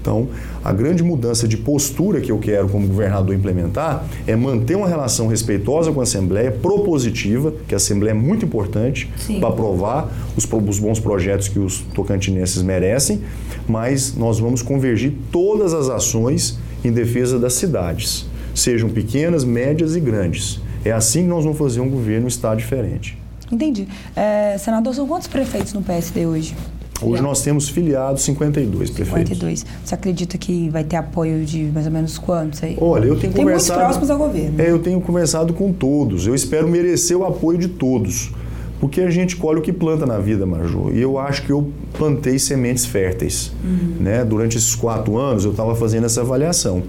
Então, 0.00 0.28
a 0.64 0.72
grande 0.72 1.02
mudança 1.02 1.46
de 1.46 1.58
postura 1.58 2.20
que 2.20 2.32
eu 2.32 2.38
quero 2.38 2.68
como 2.68 2.86
governador 2.88 3.34
implementar 3.34 4.04
é 4.26 4.34
manter 4.34 4.74
uma 4.74 4.88
relação 4.88 5.26
respeitosa 5.26 5.92
com 5.92 6.00
a 6.00 6.04
Assembleia, 6.04 6.50
propositiva, 6.50 7.52
que 7.68 7.74
a 7.74 7.76
Assembleia 7.76 8.12
é 8.12 8.14
muito 8.14 8.44
importante 8.46 9.10
para 9.38 9.50
aprovar 9.50 10.10
os, 10.34 10.48
os, 10.68 10.78
bons 10.78 10.98
projetos 10.98 11.48
que 11.48 11.58
os 11.58 11.80
tocantinenses 11.94 12.62
merecem, 12.62 13.20
mas 13.68 14.16
nós 14.16 14.40
vamos 14.40 14.62
convergir 14.62 15.12
todas 15.30 15.74
as 15.74 15.90
ações 15.90 16.58
em 16.82 16.90
defesa 16.90 17.38
das 17.38 17.52
cidades 17.52 18.29
sejam 18.60 18.88
pequenas, 18.88 19.44
médias 19.44 19.96
e 19.96 20.00
grandes. 20.00 20.60
É 20.84 20.92
assim 20.92 21.22
que 21.22 21.28
nós 21.28 21.44
vamos 21.44 21.58
fazer 21.58 21.80
um 21.80 21.88
governo, 21.88 22.24
um 22.24 22.28
Estado 22.28 22.58
diferente. 22.58 23.18
Entendi. 23.50 23.88
É, 24.14 24.56
senador, 24.58 24.94
são 24.94 25.06
quantos 25.06 25.28
prefeitos 25.28 25.72
no 25.72 25.82
PSD 25.82 26.26
hoje? 26.26 26.54
Hoje 27.02 27.22
nós 27.22 27.40
temos 27.42 27.68
filiados 27.68 28.22
52 28.22 28.90
prefeitos. 28.90 29.38
52. 29.38 29.66
Você 29.84 29.94
acredita 29.94 30.36
que 30.36 30.68
vai 30.68 30.84
ter 30.84 30.96
apoio 30.96 31.44
de 31.44 31.62
mais 31.64 31.86
ou 31.86 31.92
menos 31.92 32.18
quantos 32.18 32.62
aí? 32.62 32.76
Olha, 32.78 33.06
eu 33.06 33.18
tenho 33.18 33.32
Tem 33.32 33.42
conversado. 33.42 33.80
próximos 33.80 34.10
ao 34.10 34.18
governo. 34.18 34.60
É, 34.60 34.70
eu 34.70 34.78
tenho 34.78 35.00
conversado 35.00 35.54
com 35.54 35.72
todos. 35.72 36.26
Eu 36.26 36.34
espero 36.34 36.68
merecer 36.68 37.16
o 37.16 37.24
apoio 37.24 37.58
de 37.58 37.68
todos. 37.68 38.30
Porque 38.78 39.00
a 39.00 39.10
gente 39.10 39.36
colhe 39.36 39.58
o 39.58 39.62
que 39.62 39.72
planta 39.72 40.06
na 40.06 40.18
vida, 40.18 40.46
Maju. 40.46 40.90
E 40.92 41.00
eu 41.00 41.18
acho 41.18 41.42
que 41.44 41.50
eu 41.50 41.70
plantei 41.94 42.38
sementes 42.38 42.86
férteis. 42.86 43.52
Né? 43.98 44.24
Durante 44.24 44.56
esses 44.56 44.74
quatro 44.74 45.18
anos, 45.18 45.44
eu 45.44 45.50
estava 45.50 45.74
fazendo 45.74 46.04
essa 46.06 46.20
avaliação. 46.22 46.82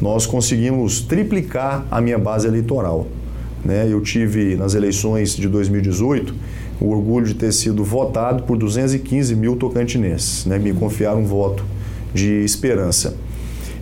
Nós 0.00 0.26
conseguimos 0.26 1.00
triplicar 1.00 1.84
a 1.90 2.00
minha 2.00 2.18
base 2.18 2.46
eleitoral. 2.46 3.06
Né? 3.64 3.86
Eu 3.90 4.00
tive, 4.00 4.54
nas 4.56 4.74
eleições 4.74 5.34
de 5.34 5.48
2018, 5.48 6.34
o 6.80 6.90
orgulho 6.90 7.26
de 7.26 7.34
ter 7.34 7.52
sido 7.52 7.82
votado 7.82 8.44
por 8.44 8.56
215 8.56 9.34
mil 9.34 9.56
tocantinenses. 9.56 10.46
Né? 10.46 10.58
Me 10.58 10.72
confiaram 10.72 11.20
um 11.20 11.26
voto 11.26 11.64
de 12.14 12.44
esperança. 12.44 13.16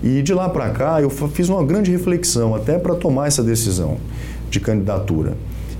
E 0.02 0.22
de 0.22 0.32
lá 0.32 0.48
para 0.48 0.70
cá, 0.70 1.00
eu 1.00 1.10
fiz 1.10 1.48
uma 1.48 1.64
grande 1.64 1.90
reflexão 1.90 2.54
até 2.54 2.78
para 2.78 2.94
tomar 2.94 3.26
essa 3.26 3.42
decisão 3.42 3.98
de 4.50 4.60
candidatura. 4.60 5.36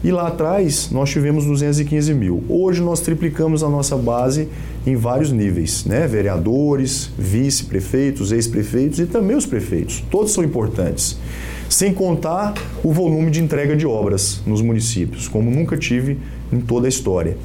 E 0.07 0.13
lá 0.13 0.29
atrás 0.29 0.89
nós 0.93 1.11
tivemos 1.11 1.45
215 1.47 2.15
mil. 2.15 2.45
Hoje 2.49 2.81
nós 2.81 3.01
triplicamos 3.01 3.65
a 3.65 3.69
nossa 3.69 3.97
base 3.97 4.47
em 4.87 4.95
vários 4.95 5.33
níveis, 5.33 5.85
né? 5.85 6.07
Vereadores, 6.07 7.11
vice-prefeitos, 7.19 8.31
ex-prefeitos 8.31 9.01
e 9.01 9.07
também 9.07 9.37
os 9.37 9.45
prefeitos. 9.45 10.05
Todos 10.09 10.33
são 10.33 10.45
importantes. 10.45 11.19
Sem 11.69 11.93
contar 11.93 12.55
o 12.85 12.93
volume 12.93 13.33
de 13.33 13.43
entrega 13.43 13.75
de 13.75 13.85
obras 13.85 14.41
nos 14.47 14.63
municípios, 14.63 15.27
como 15.27 15.51
nunca 15.51 15.77
tive 15.77 16.19
em 16.53 16.61
toda 16.61 16.87
a 16.87 16.89
história. 16.89 17.37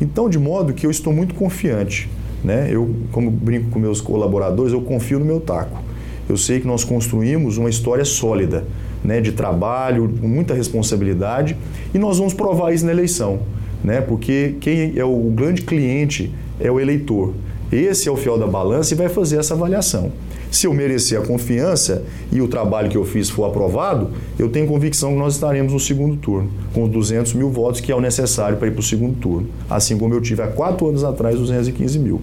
Então, 0.00 0.28
de 0.28 0.40
modo 0.40 0.74
que 0.74 0.84
eu 0.84 0.90
estou 0.90 1.12
muito 1.12 1.36
confiante. 1.36 2.10
Né? 2.42 2.68
Eu, 2.68 2.96
como 3.12 3.30
brinco 3.30 3.70
com 3.70 3.78
meus 3.78 4.00
colaboradores, 4.00 4.72
eu 4.72 4.80
confio 4.80 5.20
no 5.20 5.24
meu 5.24 5.38
taco. 5.38 5.80
Eu 6.28 6.36
sei 6.36 6.58
que 6.58 6.66
nós 6.66 6.82
construímos 6.82 7.58
uma 7.58 7.70
história 7.70 8.04
sólida, 8.04 8.64
né, 9.04 9.20
de 9.20 9.32
trabalho, 9.32 10.12
com 10.20 10.28
muita 10.28 10.54
responsabilidade, 10.54 11.56
e 11.94 11.98
nós 11.98 12.18
vamos 12.18 12.34
provar 12.34 12.72
isso 12.72 12.84
na 12.84 12.92
eleição, 12.92 13.40
né, 13.82 14.00
porque 14.00 14.56
quem 14.60 14.94
é 14.96 15.04
o 15.04 15.30
grande 15.34 15.62
cliente 15.62 16.32
é 16.60 16.70
o 16.70 16.80
eleitor. 16.80 17.34
Esse 17.70 18.08
é 18.08 18.12
o 18.12 18.16
fiel 18.16 18.38
da 18.38 18.46
balança 18.46 18.94
e 18.94 18.96
vai 18.96 19.08
fazer 19.08 19.36
essa 19.38 19.52
avaliação. 19.52 20.10
Se 20.50 20.66
eu 20.66 20.72
merecer 20.72 21.20
a 21.20 21.22
confiança 21.22 22.02
e 22.32 22.40
o 22.40 22.48
trabalho 22.48 22.88
que 22.88 22.96
eu 22.96 23.04
fiz 23.04 23.28
for 23.28 23.44
aprovado, 23.44 24.10
eu 24.38 24.48
tenho 24.48 24.66
convicção 24.66 25.12
que 25.12 25.18
nós 25.18 25.34
estaremos 25.34 25.74
no 25.74 25.78
segundo 25.78 26.16
turno, 26.16 26.50
com 26.72 26.84
os 26.84 26.90
200 26.90 27.34
mil 27.34 27.50
votos 27.50 27.80
que 27.82 27.92
é 27.92 27.94
o 27.94 28.00
necessário 28.00 28.56
para 28.56 28.68
ir 28.68 28.70
para 28.70 28.80
o 28.80 28.82
segundo 28.82 29.16
turno. 29.16 29.48
Assim 29.68 29.98
como 29.98 30.14
eu 30.14 30.20
tive 30.22 30.42
há 30.42 30.46
quatro 30.46 30.88
anos 30.88 31.04
atrás 31.04 31.36
215 31.36 31.98
mil. 31.98 32.22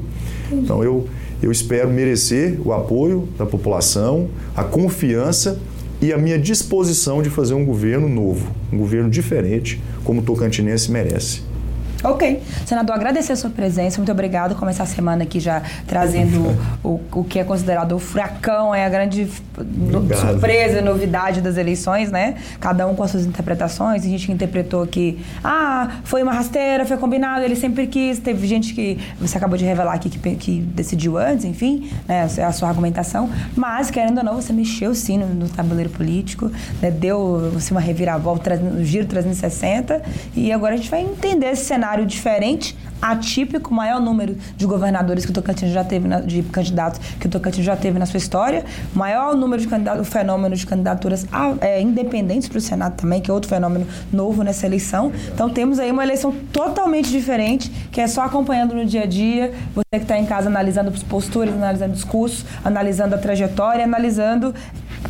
Então 0.52 0.84
eu, 0.84 1.06
eu 1.42 1.52
espero 1.52 1.90
merecer 1.90 2.60
o 2.66 2.74
apoio 2.74 3.28
da 3.38 3.46
população, 3.46 4.28
a 4.56 4.64
confiança 4.64 5.60
e 6.06 6.14
a 6.14 6.20
minha 6.20 6.38
disposição 6.38 7.24
de 7.24 7.32
fazer 7.32 7.56
um 7.56 7.66
governo 7.66 8.08
novo, 8.08 8.48
um 8.72 8.78
governo 8.78 9.10
diferente, 9.10 9.82
como 10.04 10.22
o 10.22 10.24
Tocantinense 10.24 10.92
merece. 10.92 11.42
Ok. 12.06 12.44
Senador, 12.66 12.96
agradecer 12.96 13.34
a 13.34 13.36
sua 13.36 13.50
presença. 13.50 13.98
Muito 13.98 14.12
obrigado. 14.12 14.56
Começar 14.56 14.84
a 14.84 14.86
semana 14.86 15.24
aqui 15.24 15.40
já 15.40 15.64
trazendo 15.88 16.56
o, 16.84 17.02
o 17.12 17.24
que 17.24 17.40
é 17.40 17.44
considerado 17.44 17.94
o 17.94 18.00
furacão, 18.00 18.74
é 18.76 18.86
a 18.86 18.90
grande 18.90 19.28
Obrigado. 19.58 20.32
surpresa, 20.32 20.82
novidade 20.82 21.42
das 21.42 21.58
eleições, 21.58 22.12
né? 22.12 22.36
Cada 22.60 22.86
um 22.86 22.96
com 22.96 23.02
as 23.02 23.12
suas 23.12 23.26
interpretações. 23.26 24.04
Tem 24.04 24.12
gente 24.12 24.28
que 24.28 24.32
interpretou 24.32 24.86
que, 24.86 25.20
ah, 25.44 26.00
foi 26.04 26.22
uma 26.22 26.32
rasteira, 26.34 26.86
foi 26.86 26.98
combinado, 26.98 27.44
ele 27.44 27.56
sempre 27.56 27.88
quis. 27.88 28.20
Teve 28.20 28.46
gente 28.46 28.74
que 28.76 29.00
você 29.20 29.38
acabou 29.38 29.58
de 29.58 29.66
revelar 29.66 29.94
aqui 29.94 30.10
que, 30.10 30.36
que 30.36 30.62
decidiu 30.62 31.18
antes, 31.18 31.44
enfim, 31.46 31.90
né? 32.08 32.28
É 32.38 32.44
a 32.44 32.52
sua 32.52 32.70
argumentação. 32.70 33.30
Mas, 33.56 33.90
querendo 33.90 34.20
ou 34.20 34.24
não, 34.24 34.36
você 34.36 34.54
mexeu 34.54 34.94
sim 34.94 35.18
no, 35.18 35.28
no 35.28 35.50
tabuleiro 35.50 35.90
político, 35.90 36.52
né? 36.82 36.92
deu 36.92 37.52
assim, 37.58 37.74
uma 37.74 37.82
reviravolta, 37.82 38.54
um 38.56 38.84
giro 38.84 39.08
360. 39.08 40.02
E 40.36 40.52
agora 40.52 40.76
a 40.76 40.78
gente 40.78 40.90
vai 40.90 41.02
entender 41.02 41.48
esse 41.48 41.66
cenário 41.66 41.95
diferente, 42.04 42.76
atípico, 43.00 43.72
maior 43.72 44.00
número 44.02 44.36
de 44.58 44.66
governadores 44.66 45.24
que 45.26 45.30
o 45.32 45.34
Tocantins 45.34 45.72
já 45.72 45.84
teve, 45.84 46.08
na- 46.08 46.22
de 46.22 46.42
candidatos 46.42 47.00
que 47.20 47.28
o 47.28 47.30
Tocantins 47.30 47.64
já 47.64 47.76
teve 47.76 48.00
na 48.00 48.06
sua 48.08 48.18
história, 48.18 48.66
maior 48.96 49.36
número 49.36 49.62
de 49.62 49.68
candidatos, 49.68 50.08
fenômeno 50.08 50.56
de 50.56 50.66
candidaturas 50.66 51.28
a- 51.32 51.54
é, 51.62 51.80
independentes 51.82 52.48
para 52.50 52.58
o 52.58 52.62
Senado 52.62 52.96
também, 52.96 53.22
que 53.22 53.30
é 53.30 53.34
outro 53.34 53.48
fenômeno 53.50 53.86
novo 54.12 54.42
nessa 54.42 54.66
eleição. 54.66 55.12
Então 55.32 55.48
temos 55.50 55.78
aí 55.78 55.92
uma 55.92 56.04
eleição 56.04 56.34
totalmente 56.52 57.10
diferente, 57.12 57.70
que 57.92 58.02
é 58.02 58.08
só 58.08 58.22
acompanhando 58.24 58.74
no 58.74 58.86
dia 58.86 59.04
a 59.04 59.06
dia, 59.06 59.54
você 59.76 59.84
que 59.92 59.98
está 59.98 60.18
em 60.18 60.26
casa 60.26 60.48
analisando 60.48 60.90
as 60.90 61.04
posturas, 61.04 61.54
analisando 61.54 61.94
discursos, 61.94 62.44
analisando 62.64 63.14
a 63.14 63.18
trajetória, 63.20 63.84
analisando 63.84 64.56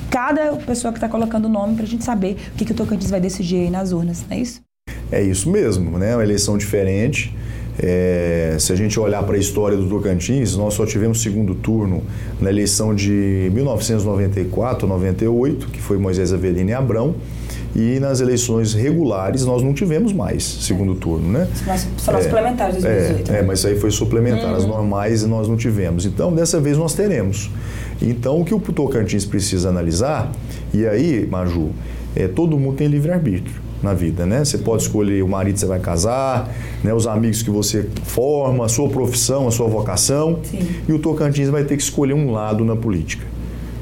cada 0.09 0.53
pessoa 0.57 0.91
que 0.91 0.97
está 0.97 1.07
colocando 1.07 1.45
o 1.45 1.49
nome 1.49 1.75
para 1.75 1.83
a 1.85 1.87
gente 1.87 2.03
saber 2.03 2.35
o 2.53 2.57
que, 2.57 2.65
que 2.65 2.71
o 2.71 2.75
Tocantins 2.75 3.09
vai 3.09 3.21
decidir 3.21 3.57
aí 3.57 3.69
nas 3.69 3.91
urnas, 3.91 4.25
não 4.29 4.35
é 4.35 4.39
isso? 4.41 4.61
É 5.15 5.21
isso 5.21 5.49
mesmo, 5.49 5.97
né? 5.97 6.13
Uma 6.13 6.23
eleição 6.23 6.57
diferente. 6.57 7.33
É, 7.79 8.57
se 8.59 8.73
a 8.73 8.75
gente 8.75 8.99
olhar 8.99 9.23
para 9.23 9.37
a 9.37 9.39
história 9.39 9.77
do 9.77 9.87
Tocantins, 9.87 10.57
nós 10.57 10.73
só 10.73 10.85
tivemos 10.85 11.21
segundo 11.21 11.55
turno 11.55 12.03
na 12.39 12.49
eleição 12.49 12.93
de 12.93 13.49
1994, 13.53 14.85
98, 14.85 15.67
que 15.67 15.81
foi 15.81 15.97
Moisés 15.97 16.33
Avelino 16.33 16.69
e 16.69 16.73
Abrão, 16.73 17.15
e 17.73 17.97
nas 17.97 18.19
eleições 18.19 18.73
regulares 18.73 19.45
nós 19.45 19.63
não 19.63 19.73
tivemos 19.73 20.11
mais 20.11 20.43
segundo 20.43 20.95
turno, 20.95 21.31
né? 21.31 21.47
Foram 21.99 22.19
as 22.19 22.25
suplementares 22.25 22.75
de 22.75 22.81
2018. 22.81 23.31
É, 23.31 23.39
é, 23.39 23.41
mas 23.41 23.59
isso 23.59 23.67
aí 23.69 23.79
foi 23.79 23.91
suplementar. 23.91 24.53
As 24.53 24.65
normais 24.65 25.23
nós 25.23 25.47
não 25.47 25.55
tivemos. 25.55 26.05
Então, 26.05 26.33
dessa 26.33 26.59
vez 26.59 26.77
nós 26.77 26.93
teremos. 26.93 27.49
Então, 28.01 28.41
o 28.41 28.43
que 28.43 28.53
o 28.53 28.59
Tocantins 28.59 29.23
precisa 29.23 29.69
analisar, 29.69 30.29
e 30.73 30.85
aí, 30.85 31.25
Maju, 31.25 31.69
é, 32.13 32.27
todo 32.27 32.59
mundo 32.59 32.75
tem 32.75 32.89
livre-arbítrio 32.89 33.64
na 33.85 33.93
vida, 33.93 34.25
né? 34.25 34.43
Você 34.43 34.57
pode 34.57 34.83
escolher 34.83 35.23
o 35.23 35.27
marido 35.27 35.53
que 35.53 35.61
você 35.61 35.65
vai 35.65 35.79
casar, 35.79 36.53
né? 36.83 36.93
os 36.93 37.07
amigos 37.07 37.41
que 37.41 37.49
você 37.49 37.87
forma, 38.03 38.65
a 38.65 38.67
sua 38.67 38.89
profissão, 38.89 39.47
a 39.47 39.51
sua 39.51 39.67
vocação. 39.67 40.39
Sim. 40.43 40.67
E 40.87 40.91
o 40.91 40.99
Tocantins 40.99 41.49
vai 41.49 41.63
ter 41.63 41.77
que 41.77 41.83
escolher 41.83 42.13
um 42.13 42.31
lado 42.31 42.65
na 42.65 42.75
política. 42.75 43.25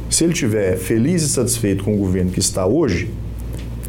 Se 0.09 0.23
ele 0.23 0.33
estiver 0.33 0.77
feliz 0.77 1.23
e 1.23 1.29
satisfeito 1.29 1.83
com 1.83 1.95
o 1.95 1.97
governo 1.97 2.29
que 2.29 2.39
está 2.39 2.67
hoje, 2.67 3.09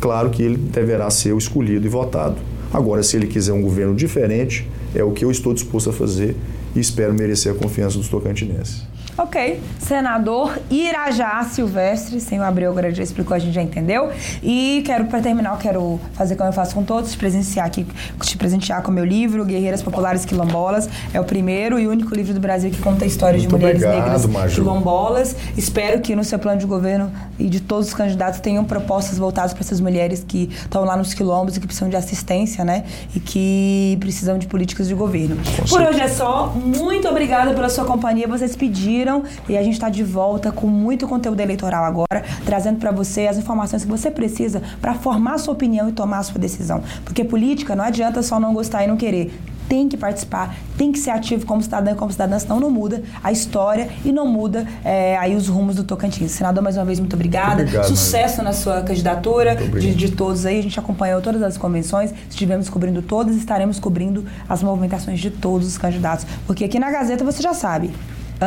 claro 0.01 0.31
que 0.31 0.43
ele 0.43 0.57
deverá 0.57 1.11
ser 1.11 1.35
o 1.35 1.39
escolhido 1.39 1.85
e 1.85 1.89
votado. 1.89 2.37
Agora, 2.73 3.03
se 3.03 3.17
ele 3.17 3.27
quiser 3.27 3.53
um 3.53 3.61
governo 3.61 3.95
diferente, 3.95 4.67
é 4.95 5.05
o 5.05 5.11
que 5.11 5.25
eu 5.25 5.31
estou 5.31 5.53
disposto 5.53 5.91
a 5.91 5.93
fazer 5.93 6.35
e 6.75 6.81
espero 6.81 7.13
merecer 7.13 7.53
a 7.53 7.55
confiança 7.55 7.99
dos 7.99 8.09
tocantinenses. 8.09 8.83
Ok. 9.17 9.61
Senador 9.79 10.59
Irajá 10.69 11.45
Silvestre, 11.45 12.21
sem 12.21 12.41
o 12.41 12.43
Abreu 12.43 12.71
agora 12.73 12.93
já 12.93 13.03
explicou, 13.03 13.35
a 13.35 13.39
gente 13.39 13.55
já 13.55 13.63
entendeu. 13.63 14.11
E 14.43 14.83
quero, 14.85 15.05
para 15.05 15.21
terminar, 15.21 15.57
quero 15.59 16.01
fazer 16.15 16.35
como 16.35 16.49
eu 16.49 16.53
faço 16.53 16.75
com 16.75 16.83
todos, 16.83 17.13
te 17.13 17.19
presentear 17.19 17.67
aqui, 17.67 17.87
te 18.21 18.37
presentear 18.37 18.83
com 18.83 18.91
o 18.91 18.95
meu 18.95 19.05
livro, 19.05 19.45
Guerreiras 19.45 19.83
Populares 19.83 20.25
Quilombolas. 20.25 20.89
É 21.13 21.21
o 21.21 21.25
primeiro 21.25 21.79
e 21.79 21.87
único 21.87 22.15
livro 22.15 22.35
do 22.35 22.41
Brasil 22.41 22.71
que 22.71 22.81
conta 22.81 23.05
a 23.05 23.07
história 23.07 23.39
de 23.39 23.47
Muito 23.47 23.61
mulheres 23.61 23.83
obrigado, 23.83 24.05
negras 24.05 24.27
Maju. 24.27 24.55
quilombolas. 24.55 25.37
Espero 25.57 26.01
que 26.01 26.17
no 26.17 26.25
seu 26.25 26.39
plano 26.39 26.59
de 26.59 26.67
governo 26.67 27.13
e 27.39 27.49
de 27.49 27.61
todos 27.61 27.89
os 27.89 27.95
candidatos 27.95 28.41
tenham 28.41 28.65
propostas 28.65 29.17
voltadas 29.17 29.53
para 29.53 29.63
essas 29.63 29.81
mulheres 29.81 30.25
que 30.27 30.51
estão 30.53 30.85
lá 30.85 30.97
nos 30.97 31.15
quilombos 31.15 31.57
e 31.57 31.61
que 31.61 31.67
precisam 31.67 31.89
de 31.89 31.97
assistência, 31.97 32.65
né? 32.65 32.85
E 33.15 33.21
que 33.21 33.97
precisam 34.01 34.39
de 34.39 34.49
políticas 34.49 34.89
de 34.89 34.95
governo. 34.95 35.37
Por 35.69 35.83
hoje 35.83 36.01
é 36.01 36.09
só. 36.09 36.49
Muito 36.49 37.07
obrigada 37.09 37.55
pela 37.55 37.69
sua 37.69 37.85
companhia. 37.85 38.27
Vocês 38.27 38.57
pediram 38.57 39.04
e 39.49 39.57
a 39.57 39.63
gente 39.63 39.75
está 39.75 39.89
de 39.89 40.03
volta 40.03 40.51
com 40.51 40.67
muito 40.67 41.07
conteúdo 41.07 41.41
eleitoral 41.41 41.85
agora, 41.85 42.25
trazendo 42.45 42.79
para 42.79 42.91
você 42.91 43.27
as 43.27 43.37
informações 43.37 43.85
que 43.85 43.91
você 43.91 44.11
precisa 44.11 44.63
para 44.81 44.95
formar 44.95 45.35
a 45.35 45.39
sua 45.39 45.55
opinião 45.55 45.89
e 45.89 45.93
tomar 45.93 46.19
a 46.19 46.23
sua 46.23 46.39
decisão. 46.39 46.83
Porque 47.05 47.25
política 47.25 47.75
não 47.77 47.85
adianta 47.85 48.23
só 48.23 48.41
não 48.41 48.55
gostar 48.55 48.85
e 48.85 48.87
não 48.87 48.97
querer. 48.97 49.33
Tem 49.67 49.89
que 49.89 49.97
participar, 49.97 50.55
tem 50.77 50.93
que 50.93 50.99
ser 50.99 51.11
ativo 51.11 51.47
como 51.47 51.63
cidadão 51.63 51.95
e 51.95 51.97
como 51.97 52.13
cidadã, 52.13 52.39
senão 52.39 52.61
não 52.61 52.71
muda 52.71 53.03
a 53.23 53.33
história 53.33 53.89
e 54.05 54.13
não 54.13 54.27
muda 54.27 54.67
é, 54.85 55.17
aí 55.17 55.35
os 55.35 55.49
rumos 55.49 55.77
do 55.77 55.85
Tocantins. 55.85 56.33
Senador, 56.33 56.63
mais 56.63 56.77
uma 56.77 56.85
vez, 56.85 57.01
muito 57.01 57.15
obrigada. 57.15 57.57
Muito 57.57 57.69
obrigado, 57.69 57.89
Sucesso 57.89 58.43
na 58.43 58.53
sua 58.53 58.83
candidatura 58.83 59.57
de, 59.57 59.95
de 59.95 60.13
todos 60.13 60.45
aí. 60.45 60.59
A 60.59 60.63
gente 60.63 60.79
acompanhou 60.79 61.23
todas 61.23 61.43
as 61.43 61.57
convenções, 61.57 62.13
estivemos 62.29 62.69
cobrindo 62.69 63.01
todas, 63.01 63.37
estaremos 63.37 63.81
cobrindo 63.81 64.27
as 64.47 64.63
movimentações 64.63 65.19
de 65.19 65.31
todos 65.31 65.67
os 65.67 65.79
candidatos. 65.79 66.27
Porque 66.47 66.65
aqui 66.65 66.79
na 66.79 66.91
Gazeta 66.91 67.25
você 67.25 67.43
já 67.43 67.55
sabe, 67.55 67.91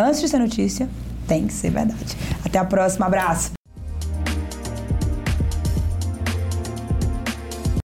antes 0.05 0.21
de 0.21 0.27
ser 0.27 0.39
notícia, 0.39 0.89
tem 1.27 1.47
que 1.47 1.53
ser 1.53 1.71
verdade. 1.71 2.17
Até 2.45 2.59
a 2.59 2.65
próxima, 2.65 3.05
abraço. 3.05 3.56